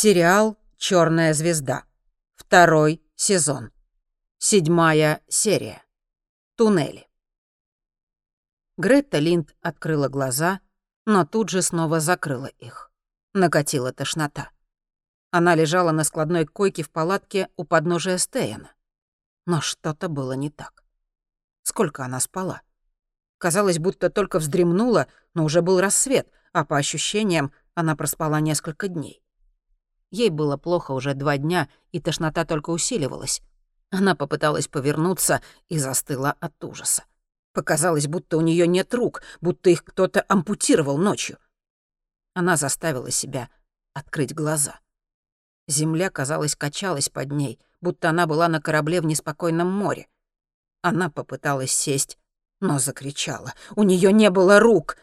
[0.00, 1.82] Сериал «Черная звезда».
[2.36, 3.72] Второй сезон.
[4.38, 5.82] Седьмая серия.
[6.54, 7.08] Туннели.
[8.76, 10.60] Гретта Линд открыла глаза,
[11.04, 12.92] но тут же снова закрыла их.
[13.34, 14.52] Накатила тошнота.
[15.32, 18.70] Она лежала на складной койке в палатке у подножия Стейна.
[19.46, 20.84] Но что-то было не так.
[21.64, 22.62] Сколько она спала?
[23.38, 29.24] Казалось, будто только вздремнула, но уже был рассвет, а по ощущениям она проспала несколько дней.
[30.10, 33.42] Ей было плохо уже два дня, и тошнота только усиливалась.
[33.90, 37.04] Она попыталась повернуться и застыла от ужаса.
[37.52, 41.38] Показалось, будто у нее нет рук, будто их кто-то ампутировал ночью.
[42.34, 43.48] Она заставила себя
[43.94, 44.80] открыть глаза.
[45.66, 50.08] Земля, казалось, качалась под ней, будто она была на корабле в неспокойном море.
[50.82, 52.18] Она попыталась сесть,
[52.60, 53.54] но закричала.
[53.76, 54.96] У нее не было рук!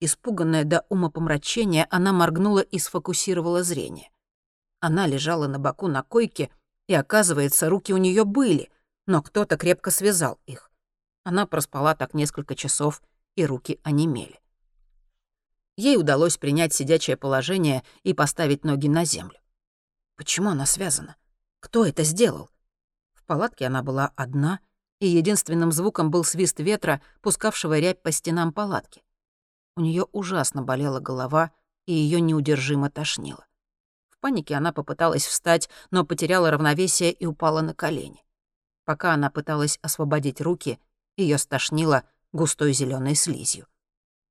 [0.00, 4.10] Испуганная до умопомрачения, она моргнула и сфокусировала зрение.
[4.80, 6.50] Она лежала на боку на койке,
[6.88, 8.70] и, оказывается, руки у нее были,
[9.06, 10.70] но кто-то крепко связал их.
[11.22, 13.02] Она проспала так несколько часов,
[13.36, 14.40] и руки онемели.
[15.76, 19.38] Ей удалось принять сидячее положение и поставить ноги на землю.
[20.16, 21.16] Почему она связана?
[21.60, 22.50] Кто это сделал?
[23.12, 24.60] В палатке она была одна,
[24.98, 29.02] и единственным звуком был свист ветра, пускавшего рябь по стенам палатки.
[29.76, 31.52] У нее ужасно болела голова,
[31.86, 33.46] и ее неудержимо тошнило
[34.20, 38.24] панике она попыталась встать, но потеряла равновесие и упала на колени.
[38.84, 40.78] Пока она пыталась освободить руки,
[41.16, 43.66] ее стошнило густой зеленой слизью.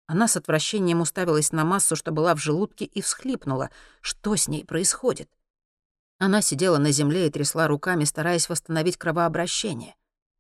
[0.08, 3.70] Она с отвращением уставилась на массу, что была в желудке, и всхлипнула.
[4.02, 5.30] Что с ней происходит?
[6.18, 9.96] Она сидела на земле и трясла руками, стараясь восстановить кровообращение.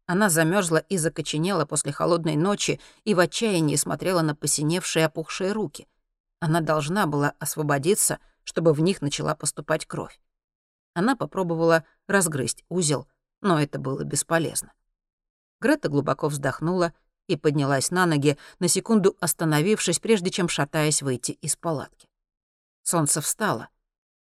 [0.07, 5.87] Она замерзла и закоченела после холодной ночи и в отчаянии смотрела на посиневшие опухшие руки.
[6.39, 10.19] Она должна была освободиться, чтобы в них начала поступать кровь.
[10.93, 13.07] Она попробовала разгрызть узел,
[13.41, 14.73] но это было бесполезно.
[15.61, 16.93] Грета глубоко вздохнула
[17.27, 22.09] и поднялась на ноги, на секунду остановившись, прежде чем, шатаясь, выйти из палатки.
[22.83, 23.69] Солнце встало,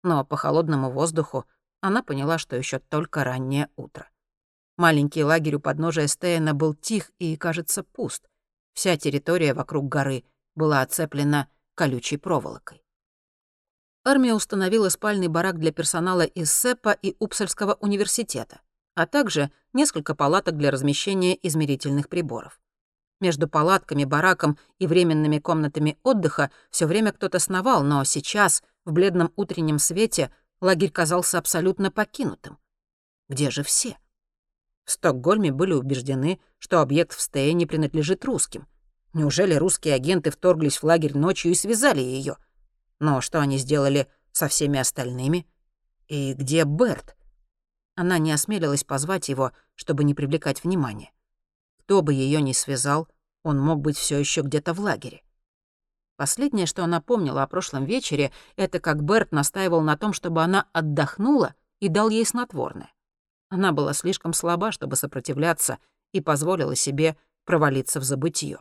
[0.04, 1.46] но по холодному воздуху
[1.80, 4.10] она поняла, что еще только раннее утро.
[4.78, 8.28] Маленький лагерь у подножия Стейна был тих и, кажется, пуст.
[8.74, 12.84] Вся территория вокруг горы была оцеплена колючей проволокой
[14.08, 18.62] армия установила спальный барак для персонала из СЭПа и Упсальского университета,
[18.96, 22.60] а также несколько палаток для размещения измерительных приборов.
[23.20, 29.34] Между палатками, бараком и временными комнатами отдыха все время кто-то сновал, но сейчас, в бледном
[29.36, 30.32] утреннем свете,
[30.62, 32.58] лагерь казался абсолютно покинутым.
[33.28, 33.98] Где же все?
[34.86, 38.68] В Стокгольме были убеждены, что объект в Стее принадлежит русским.
[39.14, 42.38] Неужели русские агенты вторглись в лагерь ночью и связали ее?
[43.00, 45.48] Но что они сделали со всеми остальными?
[46.08, 47.16] И где Берт?
[47.96, 51.12] Она не осмелилась позвать его, чтобы не привлекать внимания.
[51.80, 53.08] Кто бы ее ни связал,
[53.44, 55.24] он мог быть все еще где-то в лагере.
[56.18, 60.68] Последнее, что она помнила о прошлом вечере, это как Берт настаивал на том, чтобы она
[60.74, 62.92] отдохнула и дал ей снотворное.
[63.50, 65.78] Она была слишком слаба, чтобы сопротивляться,
[66.12, 68.60] и позволила себе провалиться в забытье.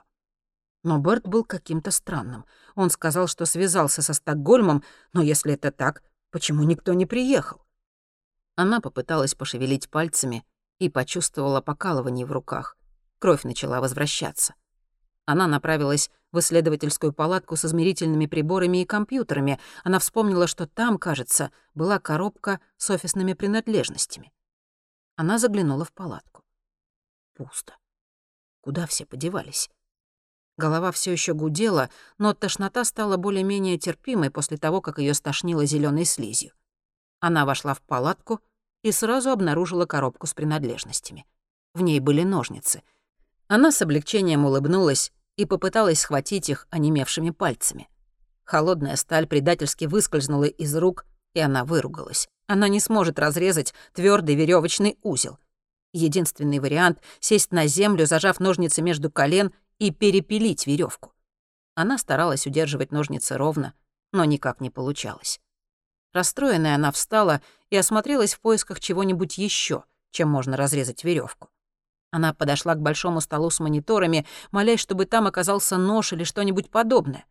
[0.87, 2.45] Но Берт был каким-то странным.
[2.77, 7.61] Он сказал, что связался со Стокгольмом, но если это так, почему никто не приехал?
[8.55, 10.47] Она попыталась пошевелить пальцами
[10.79, 12.77] и почувствовала покалывание в руках.
[13.19, 14.55] Кровь начала возвращаться.
[15.25, 19.59] Она направилась в исследовательскую палатку с измерительными приборами и компьютерами.
[19.83, 24.33] Она вспомнила, что там, кажется, была коробка с офисными принадлежностями.
[25.17, 26.45] Она заглянула в палатку.
[27.35, 27.75] Пусто.
[28.61, 29.69] Куда все подевались?
[30.59, 36.07] Голова все еще гудела, но тошнота стала более-менее терпимой после того, как ее стошнило зеленой
[36.07, 36.53] слизью.
[37.21, 38.41] Она вошла в палатку
[38.83, 41.27] и сразу обнаружила коробку с принадлежностями.
[41.75, 42.83] В ней были ножницы.
[43.49, 47.89] Она с облегчением улыбнулась и попыталась схватить их онемевшими пальцами.
[48.45, 52.29] Холодная сталь предательски выскользнула из рук, и она выругалась.
[52.47, 55.39] Она не сможет разрезать твердый веревочный узел.
[55.93, 61.13] Единственный вариант— сесть на землю, зажав ножницы между колен— и перепилить веревку.
[61.75, 63.75] Она старалась удерживать ножницы ровно,
[64.13, 65.41] но никак не получалось.
[66.13, 71.51] Расстроенная она встала и осмотрелась в поисках чего-нибудь еще, чем можно разрезать веревку.
[72.11, 77.27] Она подошла к большому столу с мониторами, молясь, чтобы там оказался нож или что-нибудь подобное.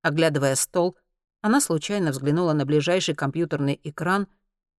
[0.00, 0.96] Оглядывая стол,
[1.42, 4.28] она случайно взглянула на ближайший компьютерный экран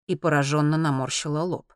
[0.08, 1.72] и пораженно наморщила лоб.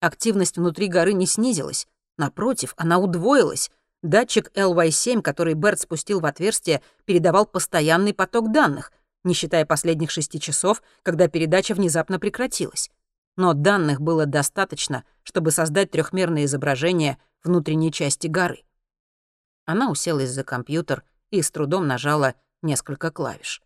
[0.00, 3.70] Активность внутри горы не снизилась, напротив, она удвоилась—
[4.04, 8.92] Датчик LY7, который Берт спустил в отверстие, передавал постоянный поток данных.
[9.24, 12.90] не считая последних шести часов, когда передача внезапно прекратилась.
[13.38, 18.64] Но данных было достаточно, чтобы создать трехмерное изображение внутренней части горы.
[19.64, 23.62] Она уселась за компьютер и с трудом нажала несколько клавиш.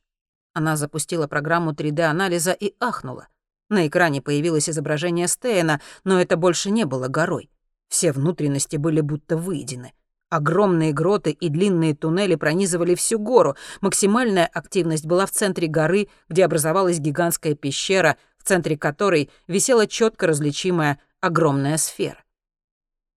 [0.55, 3.27] Она запустила программу 3D-анализа и ахнула.
[3.69, 7.51] На экране появилось изображение Стейна, но это больше не было горой.
[7.89, 9.93] Все внутренности были будто выедены.
[10.31, 13.57] Огромные гроты и длинные туннели пронизывали всю гору.
[13.81, 20.27] Максимальная активность была в центре горы, где образовалась гигантская пещера, в центре которой висела четко
[20.27, 22.23] различимая огромная сфера.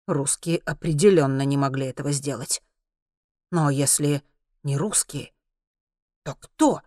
[0.06, 2.62] Русские определенно не могли этого сделать.
[3.50, 4.22] Но если
[4.62, 5.32] не русские,
[6.24, 6.80] то кто?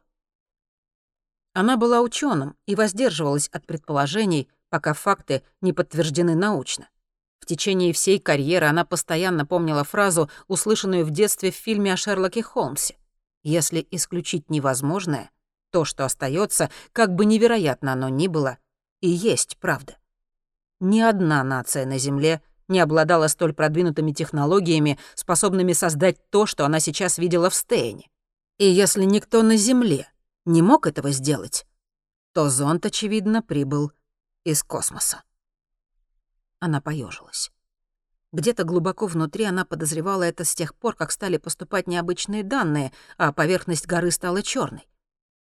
[1.53, 6.89] Она была ученым и воздерживалась от предположений, пока факты не подтверждены научно.
[7.39, 12.41] В течение всей карьеры она постоянно помнила фразу, услышанную в детстве в фильме о Шерлоке
[12.41, 12.97] Холмсе.
[13.43, 15.29] «Если исключить невозможное,
[15.71, 18.57] то, что остается, как бы невероятно оно ни было,
[19.01, 19.97] и есть правда».
[20.79, 26.79] Ни одна нация на Земле не обладала столь продвинутыми технологиями, способными создать то, что она
[26.79, 28.09] сейчас видела в Стейне.
[28.57, 30.07] И если никто на Земле
[30.45, 31.65] не мог этого сделать,
[32.33, 33.91] то зонд, очевидно, прибыл
[34.43, 35.23] из космоса.
[36.65, 37.51] Она поежилась.
[38.31, 43.31] Где-то глубоко внутри она подозревала это с тех пор, как стали поступать необычные данные, а
[43.31, 44.87] поверхность горы стала черной.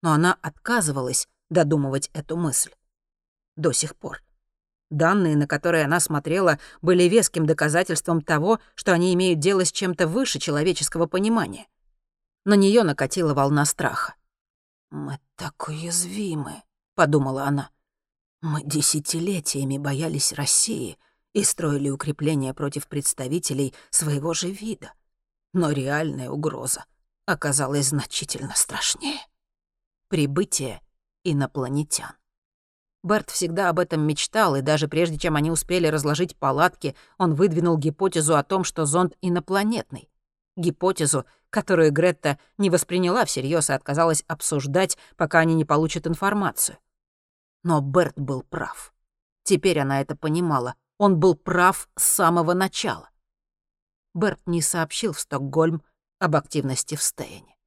[0.01, 2.73] Но она отказывалась додумывать эту мысль.
[3.55, 4.21] До сих пор.
[4.89, 10.09] Данные, на которые она смотрела, были веским доказательством того, что они имеют дело с чем-то
[10.09, 11.67] выше человеческого понимания.
[12.43, 14.15] На нее накатила волна страха.
[14.91, 16.63] «Мы так уязвимы»,—
[16.95, 17.69] подумала она.
[18.41, 20.97] «Мы десятилетиями боялись России,
[21.33, 24.94] и строили укрепления против представителей своего же вида.
[25.53, 26.85] Но реальная угроза
[27.25, 29.19] оказалась значительно страшнее.
[30.07, 30.81] Прибытие
[31.24, 32.13] инопланетян.
[33.03, 37.77] Берт всегда об этом мечтал, и даже прежде чем они успели разложить палатки, он выдвинул
[37.77, 40.09] гипотезу о том, что зонд инопланетный.
[40.56, 46.77] Гипотезу, которую Гретта не восприняла всерьез и отказалась обсуждать, пока они не получат информацию.
[47.63, 48.94] Но Берт был прав.
[49.44, 50.75] Теперь она это понимала.
[51.05, 53.09] Он был прав с самого начала.
[54.13, 55.83] Берт не сообщил в Стокгольм
[56.19, 57.57] об активности в Стейне.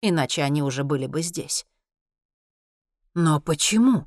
[0.00, 1.66] Иначе они уже были бы здесь.
[3.12, 4.06] Но почему?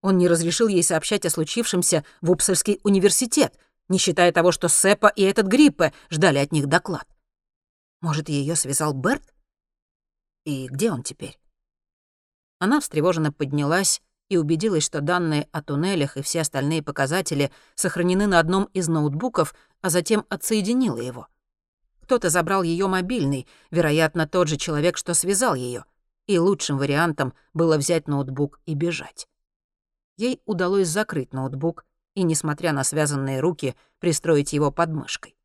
[0.00, 3.58] Он не разрешил ей сообщать о случившемся в Упсальский университет,
[3.88, 7.06] не считая того, что Сепа и этот Гриппе ждали от них доклад.
[8.00, 9.34] Может, ее связал Берт?
[10.46, 11.38] И где он теперь?
[12.60, 18.38] Она встревоженно поднялась и убедилась, что данные о туннелях и все остальные показатели сохранены на
[18.38, 21.28] одном из ноутбуков, а затем отсоединила его.
[22.02, 25.84] Кто-то забрал ее мобильный, вероятно, тот же человек, что связал ее,
[26.26, 29.28] и лучшим вариантом было взять ноутбук и бежать.
[30.16, 31.84] Ей удалось закрыть ноутбук
[32.14, 35.36] и, несмотря на связанные руки, пристроить его под мышкой.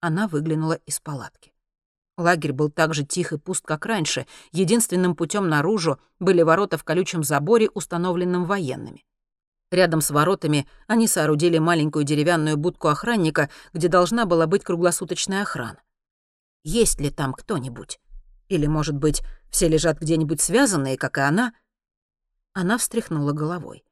[0.00, 1.52] Она выглянула из палатки.
[2.18, 4.26] Лагерь был так же тих и пуст, как раньше.
[4.50, 9.04] Единственным путем наружу были ворота в колючем заборе, установленном военными.
[9.70, 15.80] Рядом с воротами они соорудили маленькую деревянную будку охранника, где должна была быть круглосуточная охрана.
[16.64, 18.00] Есть ли там кто-нибудь?
[18.48, 21.52] Или, может быть, все лежат где-нибудь связанные, как и она?
[22.52, 23.84] Она встряхнула головой.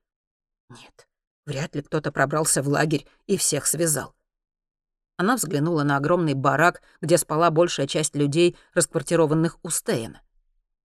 [0.70, 1.06] Нет,
[1.44, 4.15] вряд ли кто-то пробрался в лагерь и всех связал.
[5.16, 10.20] Она взглянула на огромный барак, где спала большая часть людей, расквартированных у Стейна.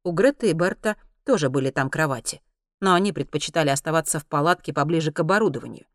[0.03, 0.95] У Греты и Берта
[1.25, 2.41] тоже были там кровати,
[2.79, 5.85] но они предпочитали оставаться в палатке поближе к оборудованию.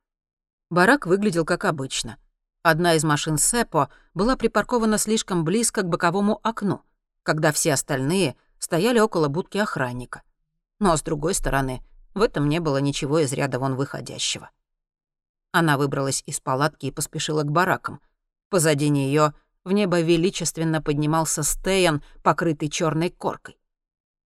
[0.68, 2.18] Барак выглядел как обычно.
[2.62, 6.82] Одна из машин Сепо была припаркована слишком близко к боковому окну,
[7.22, 10.22] когда все остальные стояли около будки охранника.
[10.78, 14.50] Но, с другой стороны, в этом не было ничего из ряда вон выходящего.
[15.52, 18.00] Она выбралась из палатки и поспешила к баракам—
[18.48, 19.34] Позади нее
[19.64, 23.58] в небо величественно поднимался Стейн, покрытый черной коркой.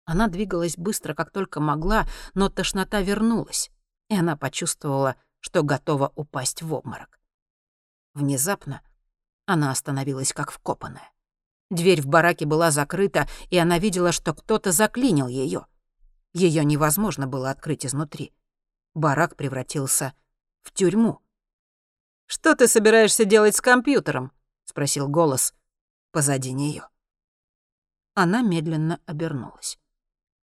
[0.06, 3.70] Она двигалась быстро, как только могла, но тошнота вернулась,
[4.10, 7.20] и она почувствовала, что готова упасть в обморок.
[8.14, 8.82] Внезапно
[9.46, 11.12] она остановилась как вкопанная.
[11.70, 15.68] Дверь в бараке была закрыта, и она видела, что кто-то заклинил ее.
[16.34, 18.34] Ее невозможно было открыть изнутри.
[18.94, 20.14] Барак превратился
[20.64, 21.20] в тюрьму.
[22.28, 24.32] «Что ты собираешься делать с компьютером?»—
[24.66, 25.54] спросил голос
[26.12, 26.88] позади нее.
[28.16, 29.78] Она медленно обернулась.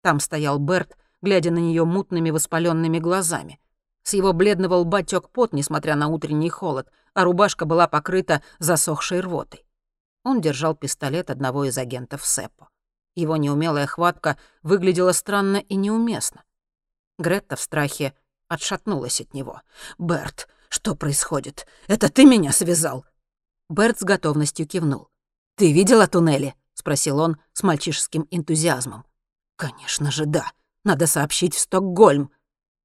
[0.01, 3.59] Там стоял Берт, глядя на нее мутными воспаленными глазами.
[4.03, 9.19] С его бледного лба тёк пот, несмотря на утренний холод, а рубашка была покрыта засохшей
[9.19, 9.65] рвотой.
[10.23, 12.69] Он держал пистолет одного из агентов СЭПО.
[13.13, 16.43] Его неумелая хватка выглядела странно и неуместно.
[17.19, 18.15] Гретта в страхе
[18.47, 19.61] отшатнулась от него.
[19.99, 21.67] «Берт, что происходит?
[21.87, 23.05] Это ты меня связал?»
[23.69, 25.09] Берт с готовностью кивнул.
[25.57, 29.03] «Ты видела туннели?»— спросил он с мальчишеским энтузиазмом.
[29.57, 30.49] «Конечно же, да.
[30.85, 32.31] Надо сообщить в Стокгольм».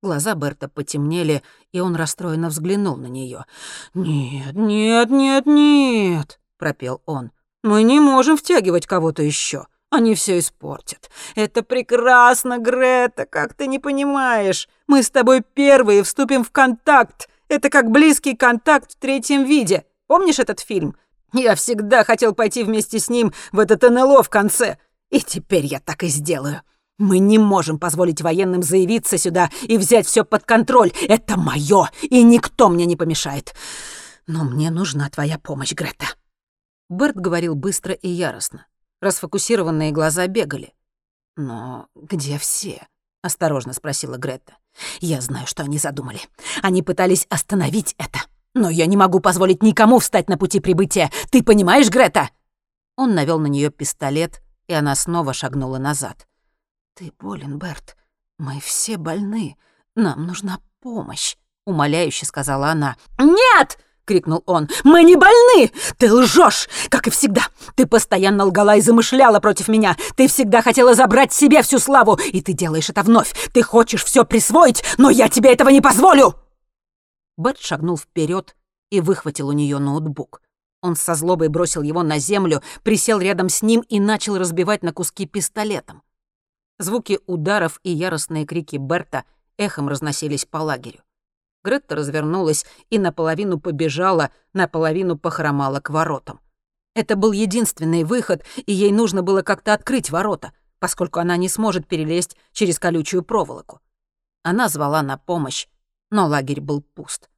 [0.03, 3.47] Глаза Берта потемнели, и он расстроенно взглянул на нее.
[3.95, 7.31] «Нет, нет, нет, нет»,— пропел он.
[7.63, 9.69] «Мы не можем втягивать кого-то еще.
[9.91, 11.09] Они все испортят.
[11.37, 14.69] Это прекрасно, Грета, как ты не понимаешь.
[14.89, 17.29] Мы с тобой первые вступим в контакт.
[17.49, 19.85] Это как близкий контакт в третьем виде.
[20.07, 20.97] Помнишь этот фильм?
[21.33, 24.79] Я всегда хотел пойти вместе с ним в этот НЛО в конце.
[25.11, 26.63] И теперь я так и сделаю.
[26.99, 30.93] Мы не можем позволить военным заявиться сюда и взять все под контроль.
[31.09, 33.55] Это мое, и никто мне не помешает.
[34.27, 36.07] Но мне нужна твоя помощь, Грета».
[36.89, 38.67] Берт говорил быстро и яростно.
[39.01, 40.73] Расфокусированные глаза бегали.
[41.37, 42.87] «Но где все?»—
[43.23, 44.57] осторожно спросила Гретта.
[45.01, 46.21] «Я знаю, что они задумали.
[46.63, 48.21] Они пытались остановить это.
[48.55, 51.11] Но я не могу позволить никому встать на пути прибытия.
[51.31, 52.31] Ты понимаешь, Грета?»
[52.97, 56.27] Он навел на нее пистолет, и она снова шагнула назад.
[56.95, 57.97] «Ты болен, Берт.
[58.39, 59.57] Мы все больны.
[59.95, 62.97] Нам нужна помощь»,— умоляюще сказала она.
[63.19, 64.69] «Нет!»— крикнул он.
[64.85, 65.71] «Мы не больны!
[65.99, 67.43] Ты лжешь, как и всегда!
[67.75, 69.97] Ты постоянно лгала и замышляла против меня!
[70.17, 73.35] Ты всегда хотела забрать себе всю славу, и ты делаешь это вновь!
[73.53, 76.35] Ты хочешь все присвоить, но я тебе этого не позволю!»
[77.37, 78.57] Бет шагнул вперед
[78.91, 80.41] и выхватил у нее ноутбук.
[80.81, 84.93] Он со злобой бросил его на землю, присел рядом с ним и начал разбивать на
[84.93, 86.03] куски пистолетом.
[86.79, 89.25] Звуки ударов и яростные крики Берта
[89.57, 91.01] эхом разносились по лагерю.
[91.67, 96.39] Гретта развернулась и наполовину побежала, наполовину похромала к воротам.
[96.95, 101.89] Это был единственный выход, и ей нужно было как-то открыть ворота, поскольку она не сможет
[101.89, 103.81] перелезть через колючую проволоку.
[104.45, 105.67] Она звала на помощь,
[106.13, 107.29] но лагерь был пуст.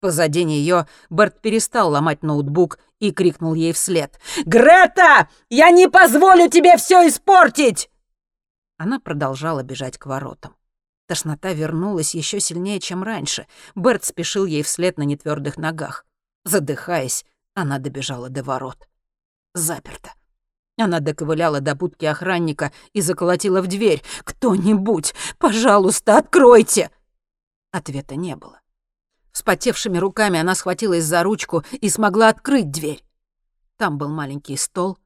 [0.00, 4.20] Позади нее Берт перестал ломать ноутбук и крикнул ей вслед.
[4.44, 5.30] «Грета!
[5.48, 7.90] Я не позволю тебе все испортить!»
[8.76, 10.57] Она продолжала бежать к воротам.
[11.08, 13.46] Тошнота вернулась еще сильнее, чем раньше.
[13.74, 16.04] Берт спешил ей вслед на нетвердых ногах.
[16.44, 17.24] Задыхаясь,
[17.54, 18.86] она добежала до ворот.
[19.54, 20.12] Заперто.
[20.76, 24.02] Она доковыляла до будки охранника и заколотила в дверь.
[24.22, 26.90] «Кто-нибудь, пожалуйста, откройте!»
[27.70, 28.60] Ответа не было.
[29.32, 33.02] Вспотевшими руками она схватилась за ручку и смогла открыть дверь.
[33.78, 34.98] Там был маленький стол,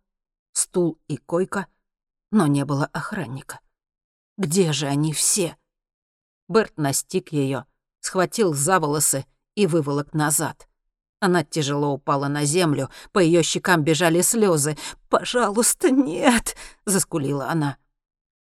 [0.53, 1.69] стул и койка,
[2.33, 3.61] но не было охранника.
[4.37, 5.57] Где же они все?
[6.53, 7.65] Берт настиг ее,
[8.01, 10.69] схватил за волосы и выволок назад.
[11.19, 14.77] Она тяжело упала на землю, по ее щекам бежали слезы.
[15.09, 17.79] «Пожалуйста, нет!»— заскулила она.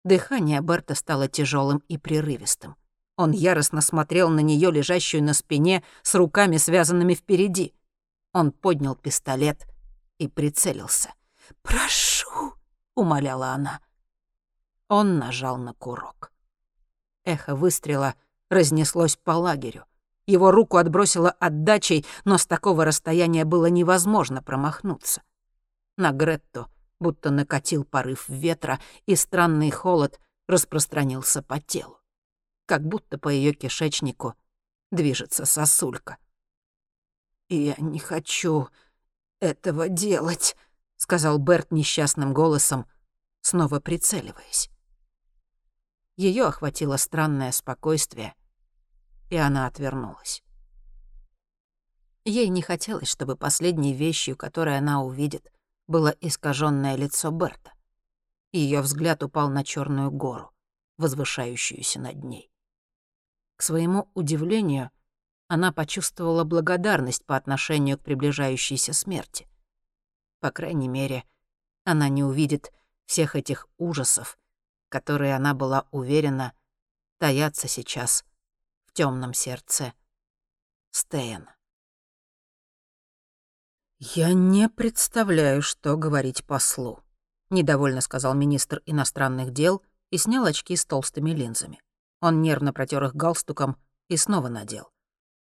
[0.03, 2.75] Дыхание Берта стало тяжелым и прерывистым.
[3.15, 7.75] Он яростно смотрел на нее, лежащую на спине, с руками, связанными впереди.
[8.33, 9.67] Он поднял пистолет
[10.17, 11.13] и прицелился.
[11.61, 12.53] «Прошу!»—
[12.95, 13.81] умоляла она.
[14.87, 16.31] Он нажал на курок.
[17.29, 18.15] Эхо выстрела
[18.49, 19.85] разнеслось по лагерю.
[20.25, 25.21] Его руку отбросило отдачей, но с такого расстояния было невозможно промахнуться.
[25.95, 26.67] На Гретту
[26.99, 31.99] будто накатил порыв ветра, и странный холод распространился по телу.
[32.65, 34.33] Как будто по ее кишечнику
[34.91, 36.17] движется сосулька.
[37.47, 38.69] «Я не хочу
[39.39, 40.55] этого делать»,—
[40.97, 42.87] сказал Берт несчастным голосом,
[43.41, 44.71] снова прицеливаясь.
[46.19, 48.35] Ее охватило странное спокойствие,
[49.29, 50.43] и она отвернулась.
[52.25, 55.49] Ей не хотелось, чтобы последней вещью, которую она увидит,
[55.87, 57.71] было искаженное лицо Берта.
[58.51, 60.51] Ее взгляд упал на черную гору,
[60.97, 62.51] возвышающуюся над ней.
[63.55, 64.91] К своему удивлению,
[65.47, 69.47] она почувствовала благодарность по отношению к приближающейся смерти.
[70.41, 71.23] По крайней мере,
[71.85, 72.73] она не увидит
[73.05, 74.37] всех этих ужасов,
[74.89, 76.53] которые она была уверена
[77.19, 78.25] таятся сейчас
[78.85, 79.93] в темном сердце
[80.91, 81.55] Стейна.
[83.99, 87.03] «Я не представляю, что говорить послу»,—
[87.49, 91.81] недовольно сказал министр иностранных дел и снял очки с толстыми линзами.
[92.21, 93.77] Он нервно протер их галстуком
[94.07, 94.89] и снова надел.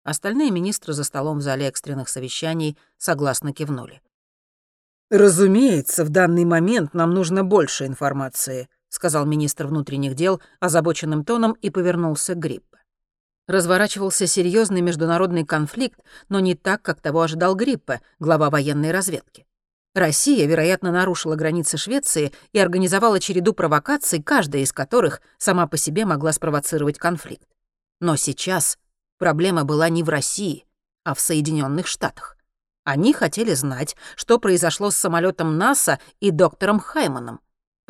[0.02, 4.02] Остальные министры за столом в зале экстренных совещаний согласно кивнули.
[5.10, 11.70] «Разумеется, в данный момент нам нужно больше информации», сказал министр внутренних дел озабоченным тоном и
[11.70, 12.78] повернулся к Гриппе.
[13.46, 19.46] Разворачивался серьезный международный конфликт, но не так, как того ожидал Гриппе, глава военной разведки.
[19.94, 26.04] Россия, вероятно, нарушила границы Швеции и организовала череду провокаций, каждая из которых сама по себе
[26.04, 27.48] могла спровоцировать конфликт.
[28.00, 28.78] Но сейчас
[29.18, 30.64] проблема была не в России,
[31.04, 32.36] а в Соединенных Штатах.
[32.84, 37.40] Они хотели знать, что произошло с самолетом НАСА и доктором Хайманом.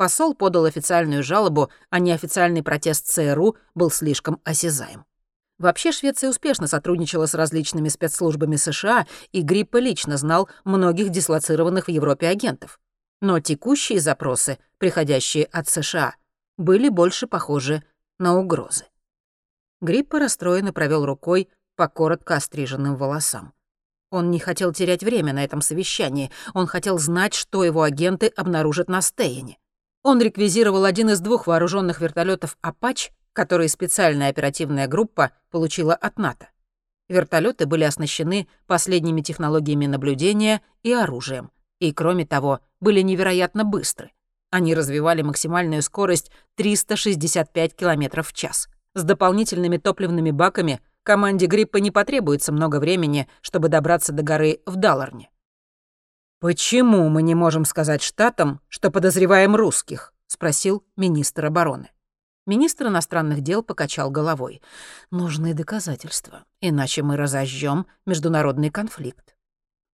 [0.01, 5.05] Посол подал официальную жалобу, а неофициальный протест ЦРУ был слишком осязаем.
[5.59, 11.91] Вообще Швеция успешно сотрудничала с различными спецслужбами США, и Гриппа лично знал многих дислоцированных в
[11.91, 12.79] Европе агентов.
[13.21, 16.15] Но текущие запросы, приходящие от США,
[16.57, 17.83] были больше похожи
[18.17, 18.85] на угрозы.
[19.81, 23.53] Гриппа расстроенно провел рукой по коротко остриженным волосам.
[24.09, 28.89] Он не хотел терять время на этом совещании, он хотел знать, что его агенты обнаружат
[28.89, 29.60] на Стейне.
[30.03, 36.49] Он реквизировал один из двух вооруженных вертолетов «Апач», которые специальная оперативная группа получила от НАТО.
[37.07, 44.11] Вертолеты были оснащены последними технологиями наблюдения и оружием, и, кроме того, были невероятно быстры.
[44.49, 48.67] Они развивали максимальную скорость 365 км в час.
[48.93, 54.75] С дополнительными топливными баками команде Гриппа не потребуется много времени, чтобы добраться до горы в
[54.75, 55.30] Далларне.
[56.41, 61.91] «Почему мы не можем сказать штатам, что подозреваем русских?»— спросил министр обороны.
[62.47, 64.59] Министр иностранных дел покачал головой.
[65.11, 69.35] «Нужны доказательства, иначе мы разожжем международный конфликт».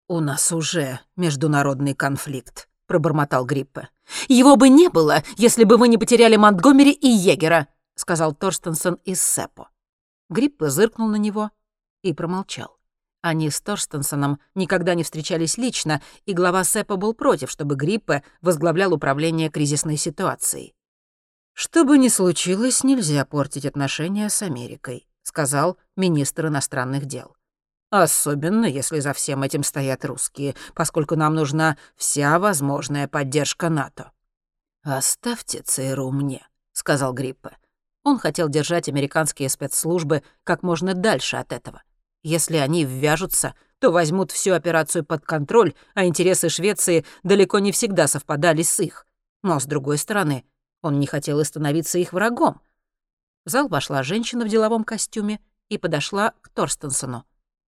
[0.08, 3.90] «У нас уже международный конфликт»,— пробормотал Гриппе.
[4.30, 9.22] «Его бы не было, если бы вы не потеряли Монтгомери и Егера»,— сказал Торстенсон из
[9.22, 9.70] Сепо.
[10.30, 11.52] Гриппе зыркнул на него
[12.04, 12.77] и промолчал.
[13.28, 18.94] Они с Торстенсоном никогда не встречались лично, и глава СЭПа был против, чтобы Гриппе возглавлял
[18.94, 20.74] управление кризисной ситуацией.
[21.52, 27.36] «Что бы ни случилось, нельзя портить отношения с Америкой», сказал министр иностранных дел.
[27.90, 34.14] «Особенно, если за всем этим стоят русские, поскольку нам нужна вся возможная поддержка НАТО».
[34.84, 37.58] «Оставьте ЦРУ мне»,— сказал Гриппе.
[38.06, 41.84] Он хотел держать американские спецслужбы как можно дальше от этого.
[42.24, 48.08] Если они ввяжутся, то возьмут всю операцию под контроль, а интересы Швеции далеко не всегда
[48.08, 49.06] совпадали с их.
[49.44, 50.46] Но, с другой стороны,
[50.82, 52.62] он не хотел и становиться их врагом.
[53.46, 55.40] В зал вошла женщина в деловом костюме
[55.70, 57.26] и подошла к Торстенсону.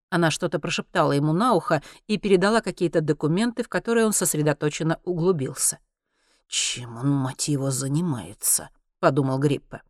[0.10, 5.80] Она что-то прошептала ему на ухо и передала какие-то документы, в которые он сосредоточенно углубился.
[6.48, 8.70] «Чем он, мать его, занимается?»—
[9.00, 9.84] подумал Гриппе.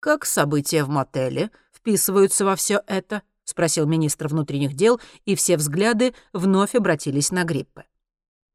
[0.00, 6.14] «Как события в мотеле вписываются во все это?»— спросил министр внутренних дел, и все взгляды
[6.32, 7.84] вновь обратились на Гриппе.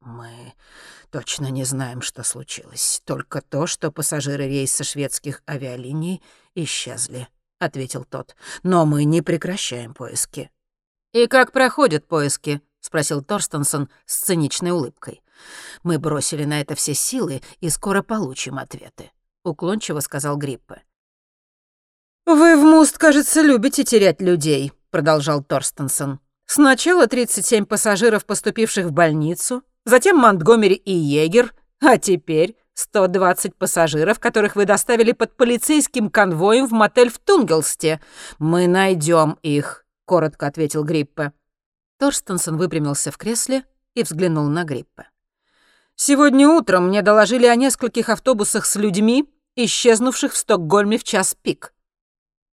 [0.00, 0.54] «Мы
[1.10, 3.02] точно не знаем, что случилось.
[3.04, 6.22] Только то, что пассажиры рейса шведских авиалиний
[6.54, 8.36] исчезли»,— ответил тот.
[8.62, 10.50] «Но мы не прекращаем поиски».
[11.12, 15.22] «И как проходят поиски?»— спросил Торстенсон с циничной улыбкой.
[15.82, 19.10] «Мы бросили на это все силы и скоро получим ответы»,—
[19.44, 20.82] уклончиво сказал Гриппе.
[22.26, 26.20] «Вы в Муст, кажется, любите терять людей»,— продолжал Торстенсон.
[26.46, 34.56] «Сначала 37 пассажиров, поступивших в больницу, затем Монтгомери и Егер, а теперь 120 пассажиров, которых
[34.56, 38.00] вы доставили под полицейским конвоем в мотель в Тунгелсте.
[38.38, 41.32] Мы найдем их»,— коротко ответил Гриппе.
[41.98, 45.08] Торстенсон выпрямился в кресле и взглянул на Гриппе.
[45.94, 51.74] «Сегодня утром мне доложили о нескольких автобусах с людьми, исчезнувших в Стокгольме в час пик.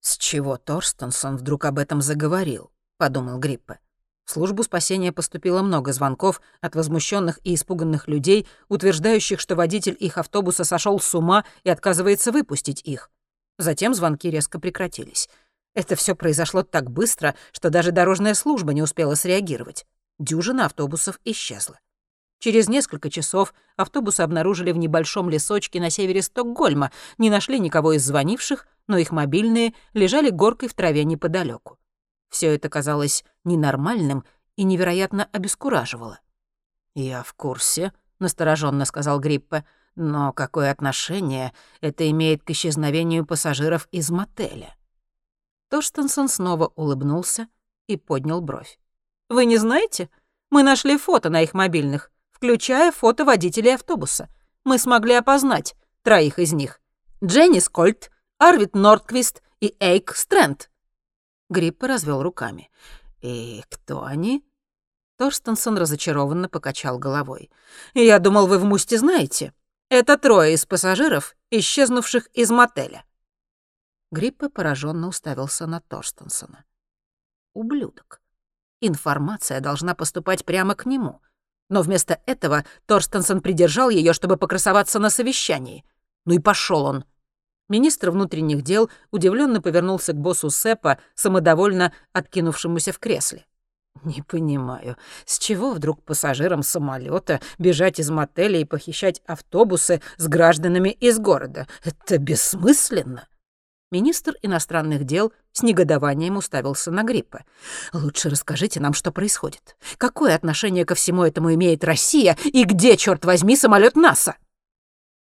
[0.05, 3.79] «С чего Торстенсон вдруг об этом заговорил?»— подумал Гриппе.
[4.27, 10.19] В службу спасения поступило много звонков от возмущенных и испуганных людей, утверждающих, что водитель их
[10.19, 13.11] автобуса сошел с ума и отказывается выпустить их.
[13.57, 15.31] Затем звонки резко прекратились.
[15.75, 19.87] Это все произошло так быстро, что даже дорожная служба не успела среагировать.
[20.19, 21.79] Дюжина автобусов исчезла.
[22.41, 28.05] Через несколько часов автобусы обнаружили в небольшом лесочке на севере Стокгольма, не нашли никого из
[28.05, 31.79] звонивших, но их мобильные лежали горкой в траве неподалеку.
[32.29, 34.25] Все это казалось ненормальным
[34.57, 36.21] и невероятно обескураживало.
[36.95, 39.65] «Я в курсе»,— настороженно сказал Гриппе,
[39.97, 44.77] «но какое отношение это имеет к исчезновению пассажиров из мотеля?»
[45.71, 47.49] Торстенсон снова улыбнулся
[47.87, 48.79] и поднял бровь.
[49.29, 50.11] «Вы не знаете?
[50.51, 52.11] Мы нашли фото на их мобильных
[52.45, 54.29] включая фото водителей автобуса.
[54.65, 56.79] Мы смогли опознать троих из них.
[57.25, 58.11] Дженни Скольт,
[58.47, 60.71] Арвид Нордквист и Эйк Стрэнд.
[61.49, 62.71] Гриппа развел руками.
[63.23, 64.45] «И кто они?»
[65.17, 67.51] Торстенсон разочарованно покачал головой.
[67.95, 69.55] «Я думал, вы в Мусте знаете.
[69.89, 73.07] Это трое из пассажиров, исчезнувших из мотеля».
[74.11, 76.67] Гриппа пораженно уставился на Торстенсона.
[77.55, 78.21] «Ублюдок.
[78.83, 81.23] Информация должна поступать прямо к нему.
[81.71, 85.83] Но вместо этого Торстенсон придержал ее, чтобы покрасоваться на совещании.
[86.27, 87.07] Ну и пошел он.
[87.69, 93.47] Министр внутренних дел удивленно повернулся к боссу Сепа, самодовольно откинувшемуся в кресле.
[94.03, 100.91] «Не понимаю, с чего вдруг пассажирам самолета бежать из мотеля и похищать автобусы с гражданами
[100.91, 101.67] из города?
[101.85, 103.27] Это бессмысленно!»
[103.91, 107.45] Министр иностранных дел с негодованием уставился на Гриппа.
[107.93, 109.77] «Лучше расскажите нам, что происходит.
[109.97, 114.35] Какое отношение ко всему этому имеет Россия и где, черт возьми, самолет НАСА?»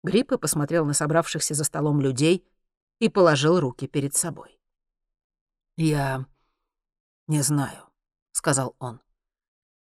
[0.03, 2.47] Гриппа посмотрел на собравшихся за столом людей
[2.99, 4.61] и положил руки перед собой.
[5.77, 6.27] «Я
[7.27, 7.85] не знаю»,—
[8.33, 9.01] сказал он.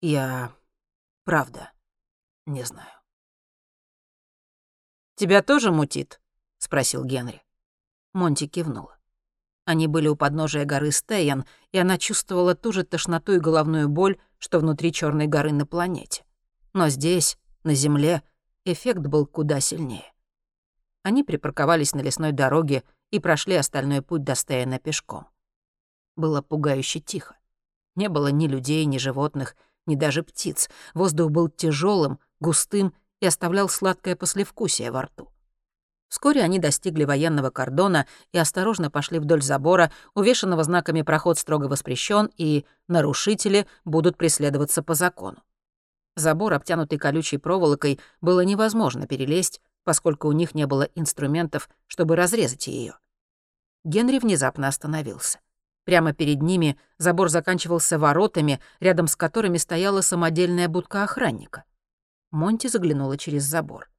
[0.00, 0.53] «Я
[1.24, 1.72] правда
[2.46, 2.90] не знаю».
[5.16, 6.20] «Тебя тоже мутит?»—
[6.59, 7.42] спросил Генри.
[8.12, 8.98] Монти кивнула.
[9.64, 14.18] Они были у подножия горы Стейн, и она чувствовала ту же тошноту и головную боль,
[14.38, 16.24] что внутри Черной горы на планете.
[16.72, 18.22] Но здесь, на Земле,
[18.64, 20.12] эффект был куда сильнее.
[21.03, 25.27] Они припарковались на лесной дороге и прошли остальной путь до Стейна пешком.
[26.16, 27.37] Было пугающе тихо.
[27.94, 30.70] Не было ни людей, ни животных, ни даже птиц.
[30.94, 35.31] Воздух был тяжелым, густым и оставлял сладкое послевкусие во рту.
[36.09, 42.31] Вскоре они достигли военного кордона и осторожно пошли вдоль забора, увешанного знаками «Проход строго воспрещен»
[42.37, 45.42] и «Нарушители будут преследоваться по закону».
[46.16, 52.66] Забор, обтянутый колючей проволокой, было невозможно перелезть, поскольку у них не было инструментов, чтобы разрезать
[52.66, 52.98] ее.
[53.85, 55.40] Генри внезапно остановился.
[55.85, 61.64] Прямо перед ними забор заканчивался воротами, рядом с которыми стояла самодельная будка охранника.
[62.31, 63.90] Монти заглянула через забор.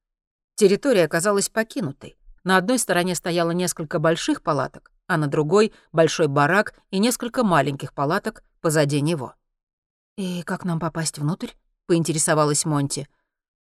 [0.56, 2.18] Территория оказалась покинутой.
[2.42, 7.92] На одной стороне стояло несколько больших палаток, а на другой— большой барак и несколько маленьких
[7.92, 9.34] палаток позади него.
[10.16, 11.50] «И как нам попасть внутрь?»—
[11.86, 13.08] поинтересовалась Монти.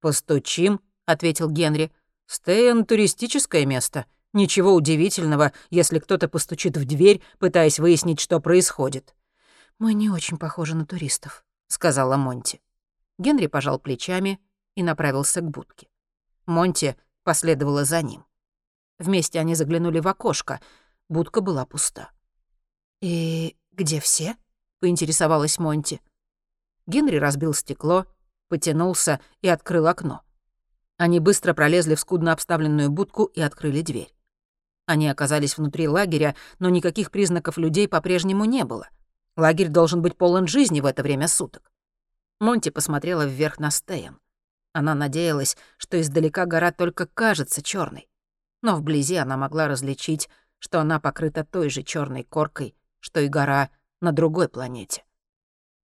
[0.01, 1.91] «Постучим»,— ответил Генри.
[2.25, 4.05] «Стейн— туристическое место.
[4.33, 9.15] Ничего удивительного, если кто-то постучит в дверь, пытаясь выяснить, что происходит».
[9.79, 12.61] «Мы не очень похожи на туристов»,— сказала Монти.
[13.17, 14.39] Генри пожал плечами
[14.75, 15.87] и направился к будке.
[16.45, 18.25] Монти последовала за ним.
[18.97, 20.59] Вместе они заглянули в окошко.
[21.07, 22.11] Будка была пуста.
[23.01, 24.35] «И где все?»—
[24.79, 26.01] поинтересовалась Монти.
[26.89, 28.07] Генри разбил стекло,
[28.47, 30.23] потянулся и открыл окно.
[30.97, 34.11] Они быстро пролезли в скудно обставленную будку и открыли дверь.
[34.87, 38.89] Они оказались внутри лагеря, но никаких признаков людей по-прежнему не было.
[39.37, 41.71] Лагерь должен быть полон жизни в это время суток.
[42.39, 44.19] Монти посмотрела вверх на Стейн.
[44.73, 48.09] Она надеялась, что издалека гора только кажется черной,
[48.63, 53.69] но вблизи она могла различить, что она покрыта той же черной коркой, что и гора
[54.01, 55.03] на другой планете.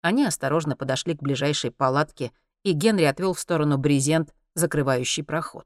[0.02, 2.32] Они осторожно подошли к ближайшей палатке,
[2.64, 5.66] и Генри отвел в сторону брезент, закрывающий проход.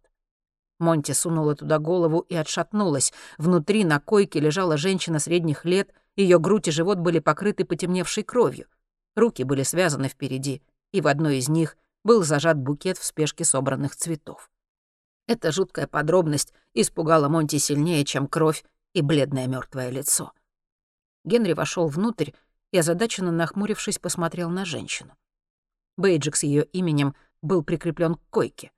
[0.80, 3.13] Монти сунула туда голову и отшатнулась.
[3.38, 8.67] Внутри на койке лежала женщина средних лет, ее грудь и живот были покрыты потемневшей кровью.
[9.15, 13.96] Руки были связаны впереди, и в одной из них был зажат букет в спешке собранных
[13.96, 14.52] цветов.
[15.28, 20.34] Эта жуткая подробность испугала Монти сильнее, чем кровь и бледное мертвое лицо.
[21.24, 22.32] Генри вошел внутрь
[22.73, 25.15] и, озадаченно нахмурившись, посмотрел на женщину.
[25.95, 28.71] Бейджик с ее именем был прикреплен к койке.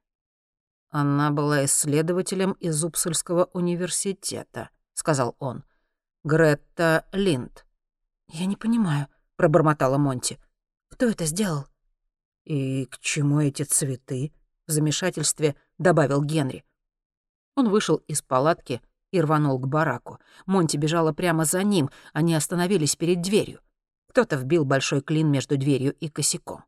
[0.89, 5.63] «Она была исследователем из Упсульского университета»,— сказал он.
[6.25, 7.65] «Гретта Линд».
[8.27, 10.39] «Я не понимаю»,— пробормотала Монти.
[10.89, 11.65] «Кто это сделал?»
[12.43, 14.33] «И к чему эти цветы?»—
[14.67, 16.65] в замешательстве добавил Генри.
[17.55, 18.81] Он вышел из палатки
[19.11, 20.19] и рванул к бараку.
[20.45, 23.61] Монти бежала прямо за ним, они остановились перед дверью.
[24.15, 26.63] Кто-то вбил большой клин между дверью и косяком.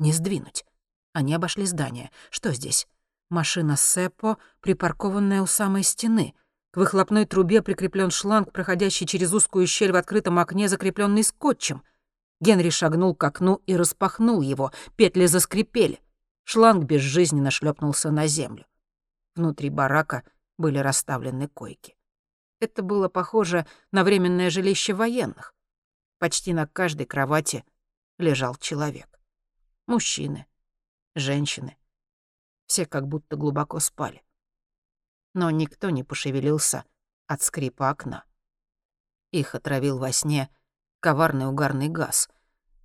[0.00, 0.64] Не сдвинуть.
[1.12, 2.10] Они обошли здание.
[2.28, 2.88] Что здесь?
[3.30, 6.34] Машина Сеппо, припаркованная у самой стены.
[6.72, 11.84] К выхлопной трубе прикреплен шланг, проходящий через узкую щель в открытом окне, закрепленный скотчем—
[12.40, 14.72] Генри шагнул к окну и распахнул его.
[14.96, 16.00] Петли заскрипели.
[16.42, 18.66] Шланг безжизненно шлепнулся на землю.
[19.36, 20.24] Внутри барака
[20.56, 21.96] были расставлены койки.
[22.58, 25.54] Это было похоже на временное жилище военных.
[26.18, 27.64] Почти на каждой кровати
[28.18, 29.20] лежал человек.
[29.86, 30.46] Мужчины,
[31.14, 31.76] женщины.
[32.66, 34.24] Все как будто глубоко спали.
[35.32, 36.84] Но никто не пошевелился
[37.26, 38.24] от скрипа окна.
[39.30, 40.50] Их отравил во сне
[41.00, 42.28] коварный угарный газ.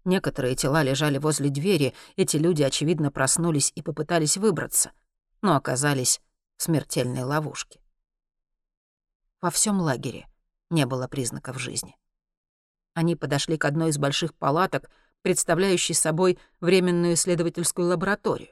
[0.05, 4.91] Некоторые тела лежали возле двери, эти люди, очевидно, проснулись и попытались выбраться,
[5.41, 6.21] но оказались
[6.57, 7.79] в смертельной ловушке.
[9.41, 10.27] Во всем лагере
[10.69, 11.97] не было признаков жизни.
[12.93, 14.89] Они подошли к одной из больших палаток,
[15.21, 18.49] представляющий собой временную исследовательскую лабораторию.